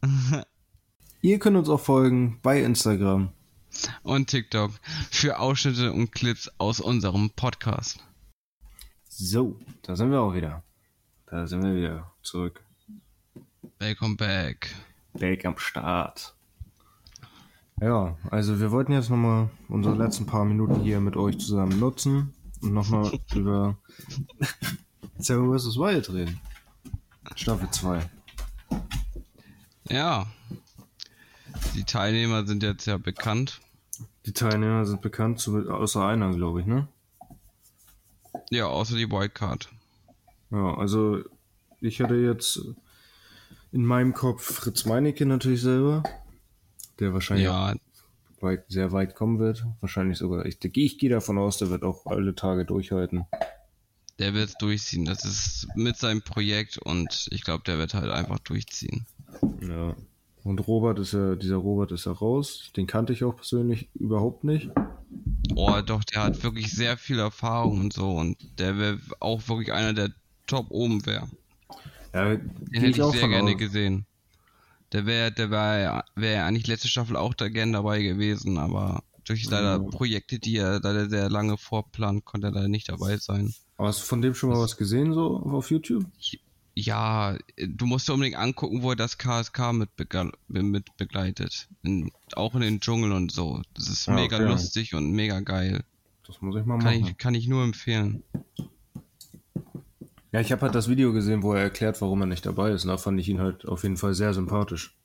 [1.24, 3.30] Ihr könnt uns auch folgen bei Instagram.
[4.02, 4.72] Und TikTok
[5.12, 8.04] für Ausschnitte und Clips aus unserem Podcast.
[9.08, 10.64] So, da sind wir auch wieder.
[11.28, 12.66] Da sind wir wieder zurück.
[13.78, 14.74] Welcome back.
[15.14, 16.36] Back am Start.
[17.80, 22.34] Ja, also wir wollten jetzt nochmal unsere letzten paar Minuten hier mit euch zusammen nutzen
[22.62, 23.78] und nochmal über
[25.20, 25.78] Seven vs.
[25.78, 26.42] Wild reden.
[27.36, 28.10] Staffel 2.
[29.88, 30.26] Ja.
[31.76, 33.62] Die Teilnehmer sind jetzt ja bekannt.
[34.26, 36.88] Die Teilnehmer sind bekannt, zu- außer einer, glaube ich, ne?
[38.50, 39.70] Ja, außer die Wildcard.
[40.52, 41.20] Ja, also
[41.80, 42.62] ich hatte jetzt
[43.72, 46.04] in meinem Kopf Fritz Meinecke natürlich selber,
[47.00, 47.74] der wahrscheinlich Ja,
[48.42, 49.66] weit, sehr weit kommen wird.
[49.80, 53.26] Wahrscheinlich sogar, ich, ich gehe davon aus, der wird auch alle Tage durchhalten.
[54.20, 55.06] der wird durchziehen.
[55.06, 59.06] Das ist mit seinem Projekt und ich glaube, der wird halt einfach durchziehen.
[59.62, 59.96] Ja.
[60.44, 62.72] Und Robert ist ja, dieser Robert ist ja raus.
[62.76, 64.70] Den kannte ich auch persönlich überhaupt nicht.
[65.56, 69.72] Oh, doch, der hat wirklich sehr viel Erfahrung und so und der wäre auch wirklich
[69.74, 70.10] einer, der
[70.48, 71.28] top oben wäre.
[72.14, 73.58] Ja, Den hätte ich auch sehr gerne aus.
[73.58, 74.06] gesehen.
[74.92, 79.04] Der wäre, der wäre wär ja eigentlich letzte Staffel auch da gern dabei gewesen, aber
[79.26, 79.80] durch leider Ja.
[79.80, 83.54] Projekte, die er leider sehr lange vorplant, konnte er leider nicht dabei sein.
[83.78, 86.06] Aber hast du von dem schon mal was gesehen, so auf YouTube?
[86.74, 89.90] Ja, du musst dir unbedingt angucken, wo er das KSK mit,
[90.48, 91.68] mit begleitet.
[91.84, 93.62] In, auch in den Dschungel und so.
[93.74, 94.48] Das ist Ah, mega okay.
[94.48, 95.84] lustig und mega geil.
[96.26, 97.08] Das muss ich mal Kann machen.
[97.12, 98.24] ich, kann ich nur empfehlen.
[100.32, 102.86] Ja, ich habe halt das Video gesehen, wo er erklärt, warum er nicht dabei ist.
[102.86, 104.96] Und da fand ich ihn halt auf jeden Fall sehr sympathisch.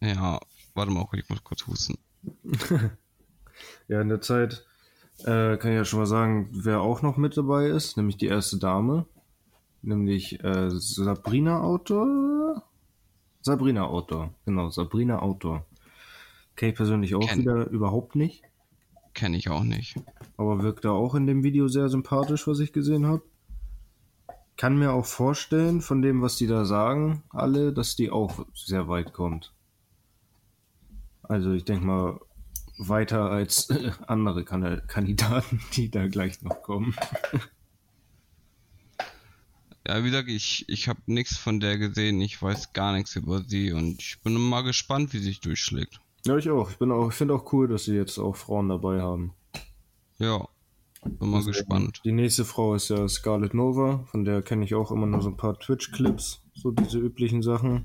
[0.00, 0.40] Ja,
[0.74, 1.98] warte mal, ich muss kurz husten.
[3.88, 4.66] Ja, in der Zeit
[5.20, 8.26] äh, kann ich ja schon mal sagen, wer auch noch mit dabei ist, nämlich die
[8.26, 9.06] erste Dame.
[9.86, 12.62] Nämlich äh, Sabrina Autor.
[13.42, 15.64] Sabrina Autor, genau, Sabrina Autor.
[16.56, 18.42] Kenne ich persönlich auch Kenn- wieder überhaupt nicht,
[19.14, 19.94] Kenne ich auch nicht.
[20.36, 23.22] aber wirkt da auch in dem Video sehr sympathisch, was ich gesehen habe.
[24.56, 28.88] Kann mir auch vorstellen, von dem, was die da sagen, alle, dass die auch sehr
[28.88, 29.52] weit kommt.
[31.22, 32.20] Also ich denke mal,
[32.78, 33.68] weiter als
[34.06, 36.94] andere Kan- Kandidaten, die da gleich noch kommen.
[39.86, 43.44] Ja, wie gesagt, ich, ich habe nichts von der gesehen, ich weiß gar nichts über
[43.46, 46.00] sie und ich bin mal gespannt, wie sie sich durchschlägt.
[46.24, 46.70] Ja, ich auch.
[46.70, 49.32] Ich bin auch, ich finde auch cool, dass sie jetzt auch Frauen dabei haben.
[50.18, 50.48] Ja,
[51.04, 52.00] bin mal gespannt.
[52.04, 55.28] Die nächste Frau ist ja Scarlett Nova, von der kenne ich auch immer nur so
[55.28, 57.84] ein paar Twitch-Clips, so diese üblichen Sachen.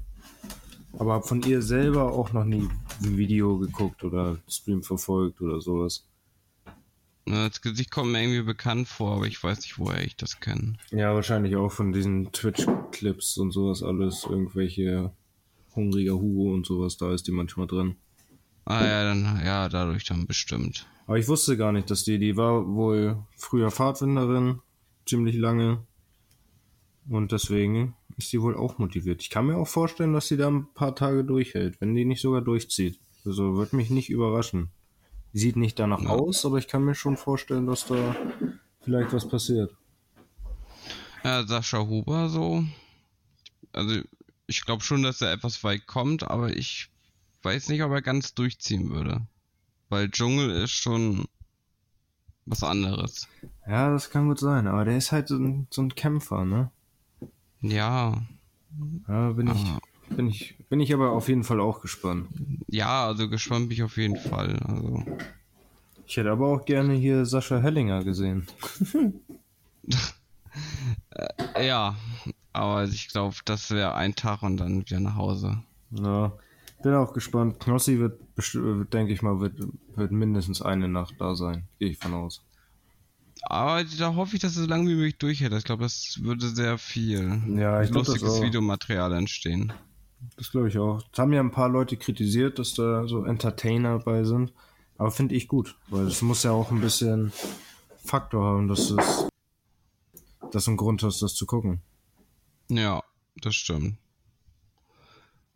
[0.98, 2.68] Aber habe von ihr selber auch noch nie
[3.04, 6.06] ein Video geguckt oder Stream verfolgt oder sowas.
[7.26, 10.74] Das Gesicht kommt mir irgendwie bekannt vor, aber ich weiß nicht, woher ich das kenne.
[10.90, 14.26] Ja, wahrscheinlich auch von diesen Twitch-Clips und sowas alles.
[14.28, 15.12] Irgendwelche
[15.76, 17.96] hungriger Hugo und sowas, da ist die manchmal drin.
[18.66, 20.88] Ah ja, dann, ja, dadurch dann bestimmt.
[21.08, 24.60] Aber ich wusste gar nicht, dass die, die war wohl früher Pfadfinderin,
[25.06, 25.86] ziemlich lange.
[27.10, 29.22] Und deswegen ist die wohl auch motiviert.
[29.22, 32.22] Ich kann mir auch vorstellen, dass sie da ein paar Tage durchhält, wenn die nicht
[32.22, 33.00] sogar durchzieht.
[33.26, 34.70] Also wird mich nicht überraschen.
[35.34, 36.10] Sieht nicht danach Ja.
[36.10, 38.16] aus, aber ich kann mir schon vorstellen, dass da
[38.82, 39.74] vielleicht was passiert.
[41.24, 42.64] Ja, Sascha Huber so.
[43.74, 44.02] Also,
[44.48, 46.90] ich glaube schon, dass er etwas weit kommt, aber ich
[47.44, 49.22] weiß nicht, ob er ganz durchziehen würde.
[49.90, 51.26] Weil Dschungel ist schon
[52.46, 53.28] was anderes.
[53.68, 56.72] Ja, das kann gut sein, aber der ist halt so ein, so ein Kämpfer, ne?
[57.62, 58.22] Ja,
[59.08, 59.64] Ja, bin ich,
[60.16, 62.28] bin ich, bin ich aber auf jeden Fall auch gespannt.
[62.68, 64.58] ja, also gespannt bin ich auf jeden Fall.
[64.68, 65.04] Also,
[66.08, 68.48] Ich hätte aber auch gerne hier Sascha Hellinger gesehen.
[71.62, 71.96] ja,
[72.54, 75.64] aber ich glaube, das wäre ein Tag und dann wieder nach Hause.
[75.92, 76.32] Ja,
[76.84, 77.60] bin auch gespannt.
[77.60, 78.20] Knossi wird,
[78.94, 79.56] denke ich mal, wird,
[79.96, 81.64] wird mindestens eine Nacht da sein.
[81.80, 82.42] Gehe ich von aus.
[83.44, 85.54] Aber da hoffe ich, dass es so lange wie möglich durchhält.
[85.54, 88.42] Ich glaube, das würde sehr viel Ja, lustiges.
[88.42, 89.74] Videomaterial entstehen.
[90.38, 91.04] Das glaube ich auch.
[91.12, 94.54] Es haben ja ein paar Leute kritisiert, dass da so Entertainer bei sind.
[94.98, 97.32] Aber finde ich gut, weil es muss ja auch ein bisschen
[98.04, 99.28] Faktor haben, dass es
[100.52, 101.82] dass einen Grund hast, das zu gucken.
[102.70, 103.04] Ja,
[103.38, 103.98] das stimmt.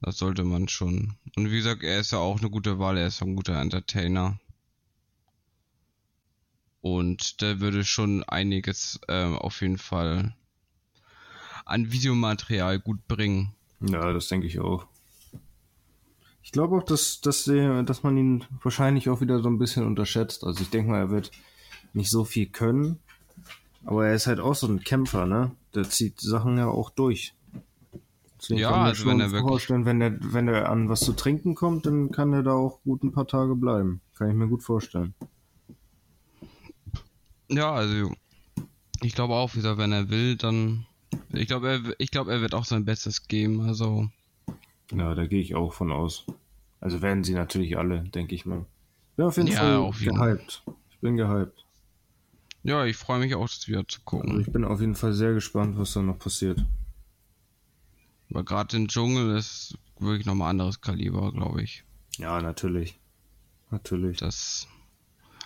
[0.01, 1.16] Das sollte man schon.
[1.36, 4.39] Und wie gesagt, er ist ja auch eine gute Wahl, er ist ein guter Entertainer.
[6.82, 10.36] Und der würde schon einiges ähm, auf jeden Fall
[11.66, 13.55] an Videomaterial gut bringen.
[13.88, 14.86] Ja, das denke ich auch.
[16.42, 19.86] Ich glaube auch, dass, dass, der, dass man ihn wahrscheinlich auch wieder so ein bisschen
[19.86, 20.44] unterschätzt.
[20.44, 21.32] Also ich denke mal, er wird
[21.94, 23.00] nicht so viel können,
[23.84, 25.52] aber er ist halt auch so ein Kämpfer, ne?
[25.74, 27.34] Der zieht Sachen ja auch durch.
[28.40, 30.88] Deswegen Ja, kann man also schon wenn er wirklich- vorstellen, wenn er, wenn er an
[30.88, 34.02] was zu trinken kommt, dann kann er da auch gut ein paar Tage bleiben.
[34.16, 35.14] Kann ich mir gut vorstellen.
[37.50, 38.12] Ja, also
[39.02, 40.86] ich glaube auch wieder, wenn er will, dann.
[41.34, 43.61] Ich glaube, er, ich glaube, er wird auch sein Bestes geben.
[43.61, 44.09] Also
[44.91, 46.26] Ja, da gehe ich auch von aus.
[46.82, 48.66] Also werden sie natürlich alle, denke ich mal.
[49.16, 50.63] Bin auf jeden Ja, Fall auf jeden- gehypt.
[50.91, 51.66] Ich bin gehypt.
[52.63, 54.41] ja, ich freue mich auch, das wieder zu Also gucken.
[54.41, 56.63] ich bin auf jeden Fall sehr gespannt, was da noch passiert.
[58.30, 61.84] Weil gerade im Dschungel ist wirklich nochmal anderes Kaliber, glaube ich.
[62.18, 62.99] Ja, natürlich.
[63.72, 64.18] Natürlich.
[64.18, 64.68] Das.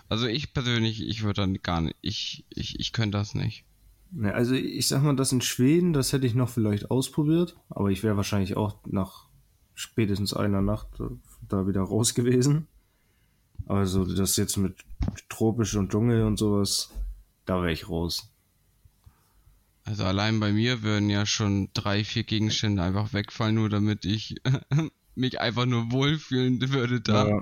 [0.07, 1.95] Also ich persönlich, ich würde dann gar nicht.
[2.01, 3.63] Ich, ich, ich könnte das nicht.
[4.11, 7.89] Ja, also ich sag mal, das in Schweden, das hätte ich noch vielleicht ausprobiert, aber
[7.89, 9.27] ich wäre wahrscheinlich auch nach
[9.75, 11.03] spätestens einer Nacht äh,
[11.47, 12.67] da wieder raus gewesen.
[13.67, 14.75] Also das jetzt mit
[15.29, 16.89] tropisch und Dschungel und sowas,
[17.45, 18.31] da wäre ich raus.
[19.85, 24.35] Also allein bei mir würden ja schon drei, vier Gegenstände einfach wegfallen, nur damit ich
[25.15, 27.41] mich einfach nur wohlfühlen würde da, Ja,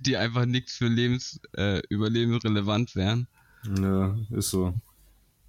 [0.00, 3.28] die einfach nichts für Lebens, äh, Überleben relevant wären.
[3.64, 4.74] ja, ist so.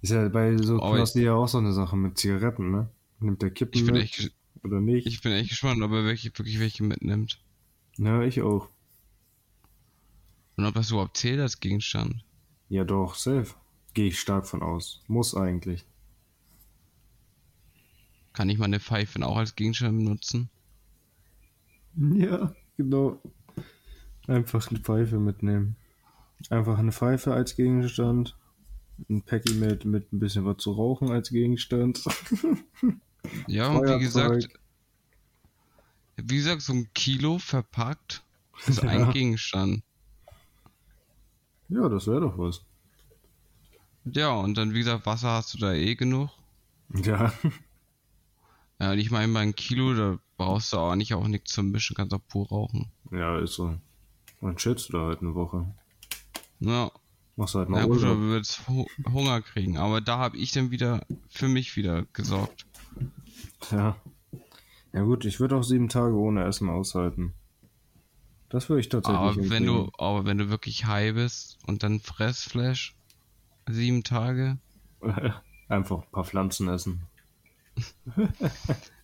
[0.04, 2.90] Ist ja bei so Aber Knossi ja auch so eine Sache mit Zigaretten, ne?
[3.20, 5.06] Nimmt der Kippen Ich bin mit echt, oder nicht?
[5.06, 7.40] ich bin echt gespannt, ob er wirklich, wirklich welche mitnimmt.
[7.96, 8.68] ja, ich auch.
[10.58, 12.22] Und ob das überhaupt zählt als Gegenstand.
[12.68, 13.54] Ja doch, safe.
[13.94, 15.02] Gehe ich stark von aus.
[15.06, 15.86] Muss eigentlich.
[18.34, 20.50] Kann ich meine Pfeifen auch als Gegenstand benutzen?
[21.96, 23.22] Ja, genau.
[24.26, 25.76] Einfach eine Pfeife mitnehmen.
[26.50, 28.36] Einfach eine Pfeife als Gegenstand.
[29.08, 32.02] Ein Päckchen mit, mit ein bisschen was zu rauchen als Gegenstand.
[33.46, 34.48] Ja, und wie gesagt,
[36.16, 38.22] wie gesagt, so ein Kilo verpackt
[38.66, 39.10] ist ein Ja.
[39.12, 39.82] Gegenstand.
[41.68, 42.62] Ja, das wäre doch was.
[44.04, 46.30] Ja, und dann, wie gesagt, Wasser hast du da eh genug.
[46.94, 47.32] Ja.
[48.78, 51.70] Ja, und ich meine, bei einem Kilo, da brauchst du auch nicht auch nichts zum
[51.70, 52.90] Mischen, kannst auch pur rauchen.
[53.10, 53.76] Ja, ist so.
[54.40, 55.66] Dann chillst du da halt eine Woche.
[56.60, 56.90] Ja,
[57.36, 58.14] Machst halt mal ja gut, Urlaub.
[58.16, 59.76] du würdest Hu- Hunger kriegen.
[59.76, 62.66] Aber da habe ich dann wieder für mich wieder gesorgt.
[63.70, 63.96] Ja.
[64.92, 67.34] Ja gut, ich würde auch sieben Tage ohne Essen aushalten.
[68.50, 71.98] Das würde ich tatsächlich Aber wenn du, aber wenn du wirklich high bist und dann
[71.98, 72.94] Fressflash,
[73.68, 74.58] sieben Tage,
[75.68, 77.02] Einfach ein paar Pflanzen essen.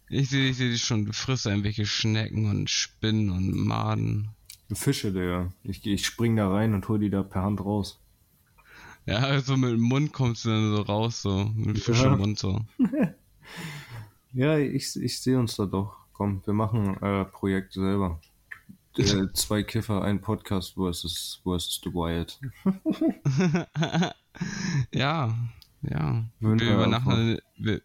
[0.09, 4.29] ich sehe ich seh dich schon, du frisst irgendwelche Schnecken und Spinnen und Maden.
[4.73, 5.53] Fische, Digga.
[5.65, 7.99] Ich, ich spring da rein und hol die da per Hand raus.
[9.11, 12.13] Ja, so mit dem Mund kommst du dann so raus, so, mit Fisch Ja.
[12.13, 12.61] im Mund so.
[14.33, 15.97] Ja, ich, ich sehe uns da doch.
[16.13, 18.21] Komm, wir machen äh, Projekt selber.
[18.97, 22.39] Äh, zwei Kiffer, ein Podcast versus, versus The Wild.
[24.95, 25.35] Ja,
[25.83, 26.25] ja.
[26.39, 27.83] Würden wir übernachten, wir,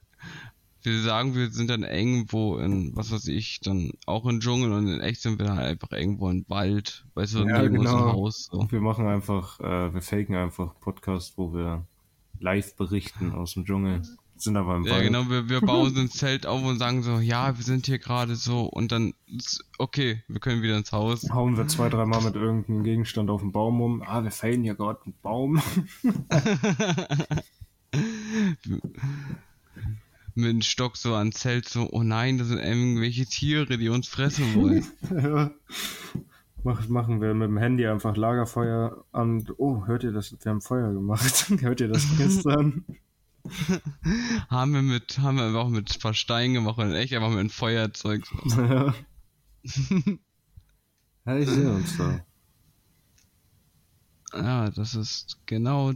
[0.86, 4.88] wir sagen, wir sind dann irgendwo in, was weiß ich, dann auch im Dschungel und
[4.88, 8.14] in echt sind wir dann einfach irgendwo im Wald, weißt du, Ja, neben genau.
[8.14, 8.50] Haus.
[8.52, 8.68] So.
[8.70, 11.86] Wir machen einfach, äh, wir faken einfach Podcast, wo wir
[12.40, 14.02] live berichten aus dem Dschungel.
[14.38, 15.04] Sind aber im Ja, Wald.
[15.06, 18.00] genau, wir, wir bauen so ein Zelt auf und sagen so, ja, wir sind hier
[18.00, 19.14] gerade so und dann,
[19.78, 21.30] okay, wir können wieder ins Haus.
[21.32, 24.02] Hauen wir zwei, dreimal mit irgendeinem Gegenstand auf den Baum um.
[24.02, 25.62] Ah, wir fällen hier gerade einen Baum.
[30.36, 34.08] Mit dem Stock so ans Zelt so, oh nein, das sind irgendwelche Tiere, die uns
[34.08, 34.86] fressen wollen.
[35.10, 35.52] ja.
[36.64, 39.48] Mach, machen wir mit dem Handy einfach Lagerfeuer an.
[39.58, 40.32] Oh, hört ihr das?
[40.32, 41.50] Wir haben Feuer gemacht.
[41.62, 42.84] hört ihr das gestern?
[44.50, 47.40] haben wir mit, haben wir einfach mit ein paar Steinen gemacht und echt einfach mit
[47.40, 48.26] einem Feuerzeug.
[48.46, 48.62] So.
[48.62, 48.96] ja.
[51.26, 52.26] ja, ich sehe uns da.
[54.34, 55.94] Ja, das ist genau,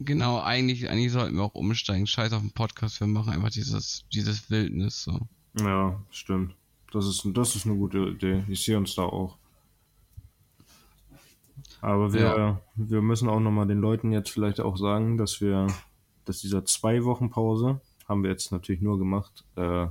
[0.00, 2.06] genau, eigentlich, eigentlich sollten wir auch umsteigen.
[2.06, 5.20] Scheiß auf den Podcast, wir machen einfach dieses, dieses Wildnis so.
[5.58, 6.54] Ja, stimmt.
[6.92, 8.44] Das ist, das ist eine gute Idee.
[8.48, 9.36] Ich sehe uns da auch.
[11.80, 12.60] Aber wir, Ja.
[12.76, 15.66] wir müssen auch nochmal den Leuten jetzt vielleicht auch sagen, dass wir,
[16.24, 19.86] dass dieser zwei Wochen Pause haben wir jetzt natürlich nur gemacht, äh,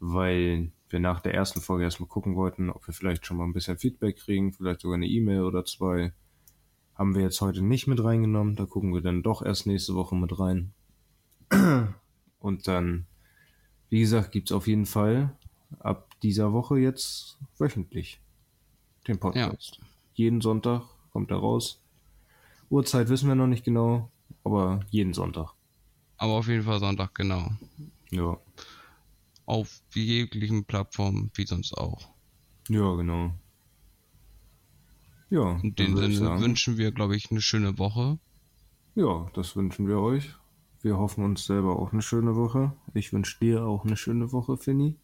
[0.00, 3.52] weil wir nach der ersten Folge erstmal gucken wollten, ob wir vielleicht schon mal ein
[3.52, 6.12] bisschen Feedback kriegen, vielleicht sogar eine E-Mail oder zwei.
[6.94, 10.14] Haben wir jetzt heute nicht mit reingenommen, da gucken wir dann doch erst nächste Woche
[10.14, 10.72] mit rein.
[12.38, 13.06] Und dann,
[13.88, 15.36] wie gesagt, gibt's auf jeden Fall
[15.80, 18.20] ab dieser Woche jetzt wöchentlich
[19.08, 19.80] den Podcast.
[20.14, 21.80] Jeden Sonntag kommt er raus.
[22.70, 24.10] Uhrzeit wissen wir noch nicht genau,
[24.44, 25.52] aber jeden Sonntag.
[26.16, 27.50] Aber auf jeden Fall Sonntag, genau.
[28.10, 28.38] Ja,
[29.46, 32.08] Auf jeglichen Plattformen, wie sonst auch.
[32.68, 33.32] ja, genau.
[35.30, 38.18] Ja, In dem Sinne sagen, wünschen wir, glaube ich, eine schöne Woche.
[38.94, 40.34] ja, das wünschen wir euch.
[40.82, 42.72] Wir hoffen uns selber auch eine schöne Woche.
[42.92, 44.96] Ich wünsche dir auch eine schöne Woche, Finny.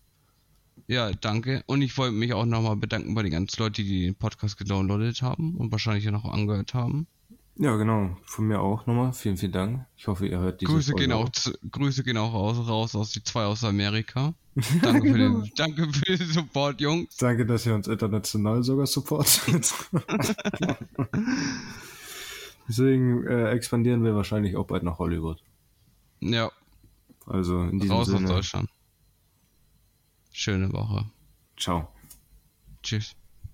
[0.86, 1.62] Ja, danke.
[1.66, 5.22] Und ich wollte mich auch nochmal bedanken bei den ganzen Leuten, die den Podcast gedownloadet
[5.22, 7.06] haben und wahrscheinlich auch noch angehört haben.
[7.60, 8.16] Ja, genau.
[8.24, 9.12] Von mir auch nochmal.
[9.12, 9.86] Vielen, vielen Dank.
[9.94, 12.94] Ich hoffe, ihr hört diese Grüße Folge gehen auch, zu, Grüße gehen auch raus, raus
[12.94, 14.32] aus die zwei aus Amerika.
[14.82, 17.16] Danke für den, danke für den Support, Jungs.
[17.18, 19.74] Danke, dass ihr uns international sogar supportet.
[22.66, 25.42] Deswegen äh, expandieren wir wahrscheinlich auch bald nach Hollywood.
[26.20, 26.50] Ja,
[27.26, 28.28] Also in diesem raus aus Sinne.
[28.28, 28.70] Deutschland.
[30.32, 31.10] Schöne Woche.
[31.58, 31.88] Ciao.
[32.82, 33.14] Tschüss.